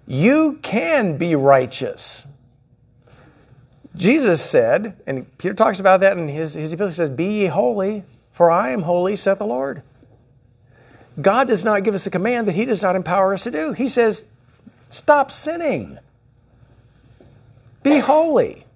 You 0.07 0.59
can 0.63 1.19
be 1.19 1.35
righteous. 1.37 2.25
Jesus 3.95 4.43
said, 4.43 5.01
and 5.07 5.37
Peter 5.39 5.55
talks 5.55 5.79
about 5.81 6.01
that 6.01 6.17
in 6.17 6.29
his, 6.29 6.55
his 6.55 6.73
epistle, 6.73 6.89
he 6.89 6.95
says, 6.95 7.11
Be 7.11 7.27
ye 7.27 7.47
holy, 7.47 8.05
for 8.33 8.51
I 8.51 8.71
am 8.71 8.83
holy, 8.83 9.15
saith 9.17 9.39
the 9.39 9.47
Lord. 9.47 9.83
God 11.21 11.49
does 11.49 11.65
not 11.65 11.85
give 11.85 11.95
us 11.95 12.07
a 12.07 12.11
command 12.11 12.49
that 12.49 12.55
he 12.55 12.65
does 12.65 12.83
not 12.83 12.97
empower 12.97 13.35
us 13.35 13.43
to 13.45 13.51
do. 13.51 13.73
He 13.73 13.89
says, 13.89 14.25
Stop 14.89 15.31
sinning. 15.31 15.99
Be 17.83 17.99
holy. 17.99 18.67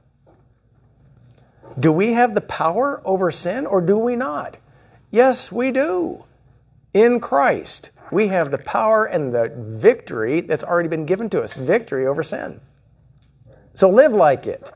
Do 1.78 1.90
we 1.90 2.12
have 2.12 2.34
the 2.34 2.40
power 2.40 3.00
over 3.04 3.30
sin 3.30 3.66
or 3.66 3.80
do 3.80 3.98
we 3.98 4.14
not? 4.14 4.56
Yes, 5.14 5.52
we 5.52 5.70
do. 5.70 6.24
In 6.92 7.20
Christ, 7.20 7.90
we 8.10 8.26
have 8.28 8.50
the 8.50 8.58
power 8.58 9.04
and 9.04 9.32
the 9.32 9.48
victory 9.56 10.40
that's 10.40 10.64
already 10.64 10.88
been 10.88 11.06
given 11.06 11.30
to 11.30 11.40
us 11.40 11.54
victory 11.54 12.04
over 12.04 12.24
sin. 12.24 12.60
So 13.74 13.88
live 13.88 14.10
like 14.10 14.44
it. 14.48 14.68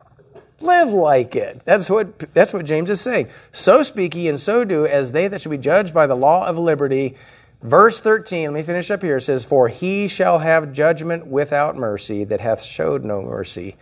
Live 0.60 0.90
like 0.90 1.34
it. 1.34 1.62
That's 1.64 1.90
what, 1.90 2.32
that's 2.34 2.52
what 2.52 2.66
James 2.66 2.88
is 2.88 3.00
saying. 3.00 3.30
So 3.50 3.82
speak 3.82 4.14
ye 4.14 4.28
and 4.28 4.38
so 4.38 4.62
do 4.62 4.86
as 4.86 5.10
they 5.10 5.26
that 5.26 5.40
should 5.40 5.50
be 5.50 5.58
judged 5.58 5.92
by 5.92 6.06
the 6.06 6.14
law 6.14 6.46
of 6.46 6.56
liberty. 6.56 7.16
Verse 7.60 7.98
13, 7.98 8.44
let 8.44 8.54
me 8.54 8.62
finish 8.62 8.92
up 8.92 9.02
here. 9.02 9.16
It 9.16 9.22
says, 9.22 9.44
For 9.44 9.66
he 9.66 10.06
shall 10.06 10.38
have 10.38 10.72
judgment 10.72 11.26
without 11.26 11.74
mercy 11.74 12.22
that 12.22 12.40
hath 12.40 12.62
showed 12.62 13.04
no 13.04 13.22
mercy. 13.22 13.74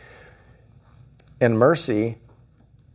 And 1.38 1.58
mercy 1.58 2.16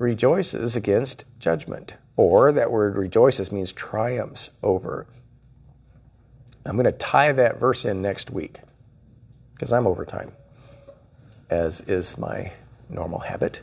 rejoices 0.01 0.75
against 0.75 1.23
judgment. 1.39 1.93
Or 2.17 2.51
that 2.51 2.71
word 2.71 2.95
rejoices 2.95 3.51
means 3.51 3.71
triumphs 3.71 4.49
over. 4.61 5.07
I'm 6.65 6.75
going 6.75 6.85
to 6.85 6.91
tie 6.91 7.31
that 7.31 7.59
verse 7.59 7.85
in 7.85 8.01
next 8.01 8.29
week 8.29 8.59
because 9.53 9.71
I'm 9.71 9.87
over 9.87 10.05
time, 10.05 10.31
as 11.49 11.81
is 11.81 12.17
my 12.17 12.51
normal 12.89 13.19
habit. 13.19 13.59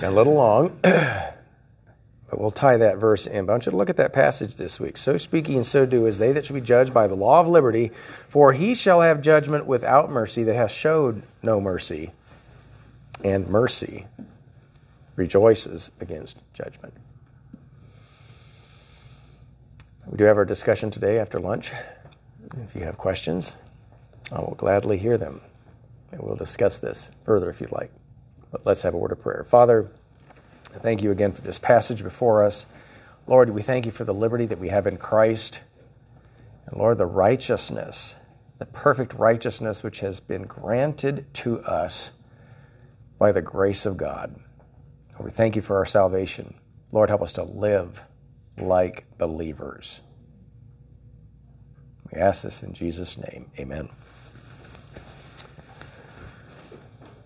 Been 0.00 0.12
a 0.12 0.14
little 0.14 0.34
long, 0.34 0.78
but 0.82 1.34
we'll 2.32 2.50
tie 2.50 2.76
that 2.76 2.98
verse 2.98 3.26
in. 3.26 3.46
But 3.46 3.52
I 3.52 3.54
want 3.54 3.66
you 3.66 3.70
to 3.70 3.76
look 3.76 3.90
at 3.90 3.96
that 3.98 4.12
passage 4.12 4.56
this 4.56 4.80
week. 4.80 4.96
So 4.96 5.16
speaking 5.16 5.56
and 5.56 5.66
so 5.66 5.86
do 5.86 6.06
as 6.06 6.18
they 6.18 6.32
that 6.32 6.46
should 6.46 6.54
be 6.54 6.60
judged 6.60 6.92
by 6.92 7.06
the 7.06 7.14
law 7.14 7.40
of 7.40 7.46
liberty, 7.46 7.92
for 8.28 8.54
he 8.54 8.74
shall 8.74 9.02
have 9.02 9.20
judgment 9.22 9.66
without 9.66 10.10
mercy 10.10 10.42
that 10.42 10.54
hath 10.54 10.72
showed 10.72 11.22
no 11.42 11.60
mercy, 11.60 12.10
and 13.22 13.46
mercy 13.46 14.06
rejoices 15.16 15.90
against 16.00 16.38
judgment. 16.52 16.94
We 20.06 20.18
do 20.18 20.24
have 20.24 20.36
our 20.36 20.44
discussion 20.44 20.90
today 20.90 21.18
after 21.18 21.40
lunch. 21.40 21.72
If 22.62 22.74
you 22.74 22.82
have 22.82 22.98
questions, 22.98 23.56
I 24.30 24.40
will 24.40 24.54
gladly 24.56 24.98
hear 24.98 25.16
them. 25.16 25.40
And 26.12 26.22
we'll 26.22 26.36
discuss 26.36 26.78
this 26.78 27.10
further 27.24 27.50
if 27.50 27.60
you'd 27.60 27.72
like. 27.72 27.90
But 28.52 28.64
let's 28.64 28.82
have 28.82 28.94
a 28.94 28.98
word 28.98 29.12
of 29.12 29.20
prayer. 29.20 29.44
Father, 29.48 29.90
thank 30.70 31.02
you 31.02 31.10
again 31.10 31.32
for 31.32 31.40
this 31.40 31.58
passage 31.58 32.02
before 32.02 32.44
us. 32.44 32.66
Lord, 33.26 33.50
we 33.50 33.62
thank 33.62 33.86
you 33.86 33.92
for 33.92 34.04
the 34.04 34.14
liberty 34.14 34.46
that 34.46 34.60
we 34.60 34.68
have 34.68 34.86
in 34.86 34.98
Christ. 34.98 35.60
And 36.66 36.78
Lord, 36.78 36.98
the 36.98 37.06
righteousness, 37.06 38.16
the 38.58 38.66
perfect 38.66 39.14
righteousness 39.14 39.82
which 39.82 40.00
has 40.00 40.20
been 40.20 40.42
granted 40.42 41.26
to 41.34 41.60
us 41.62 42.10
by 43.18 43.32
the 43.32 43.42
grace 43.42 43.86
of 43.86 43.96
God. 43.96 44.38
We 45.20 45.30
thank 45.30 45.56
you 45.56 45.62
for 45.62 45.76
our 45.76 45.86
salvation. 45.86 46.54
Lord, 46.92 47.08
help 47.08 47.22
us 47.22 47.32
to 47.34 47.42
live 47.42 48.02
like 48.58 49.06
believers. 49.18 50.00
We 52.12 52.20
ask 52.20 52.42
this 52.42 52.62
in 52.62 52.72
Jesus' 52.74 53.16
name. 53.16 53.50
Amen. 53.58 53.88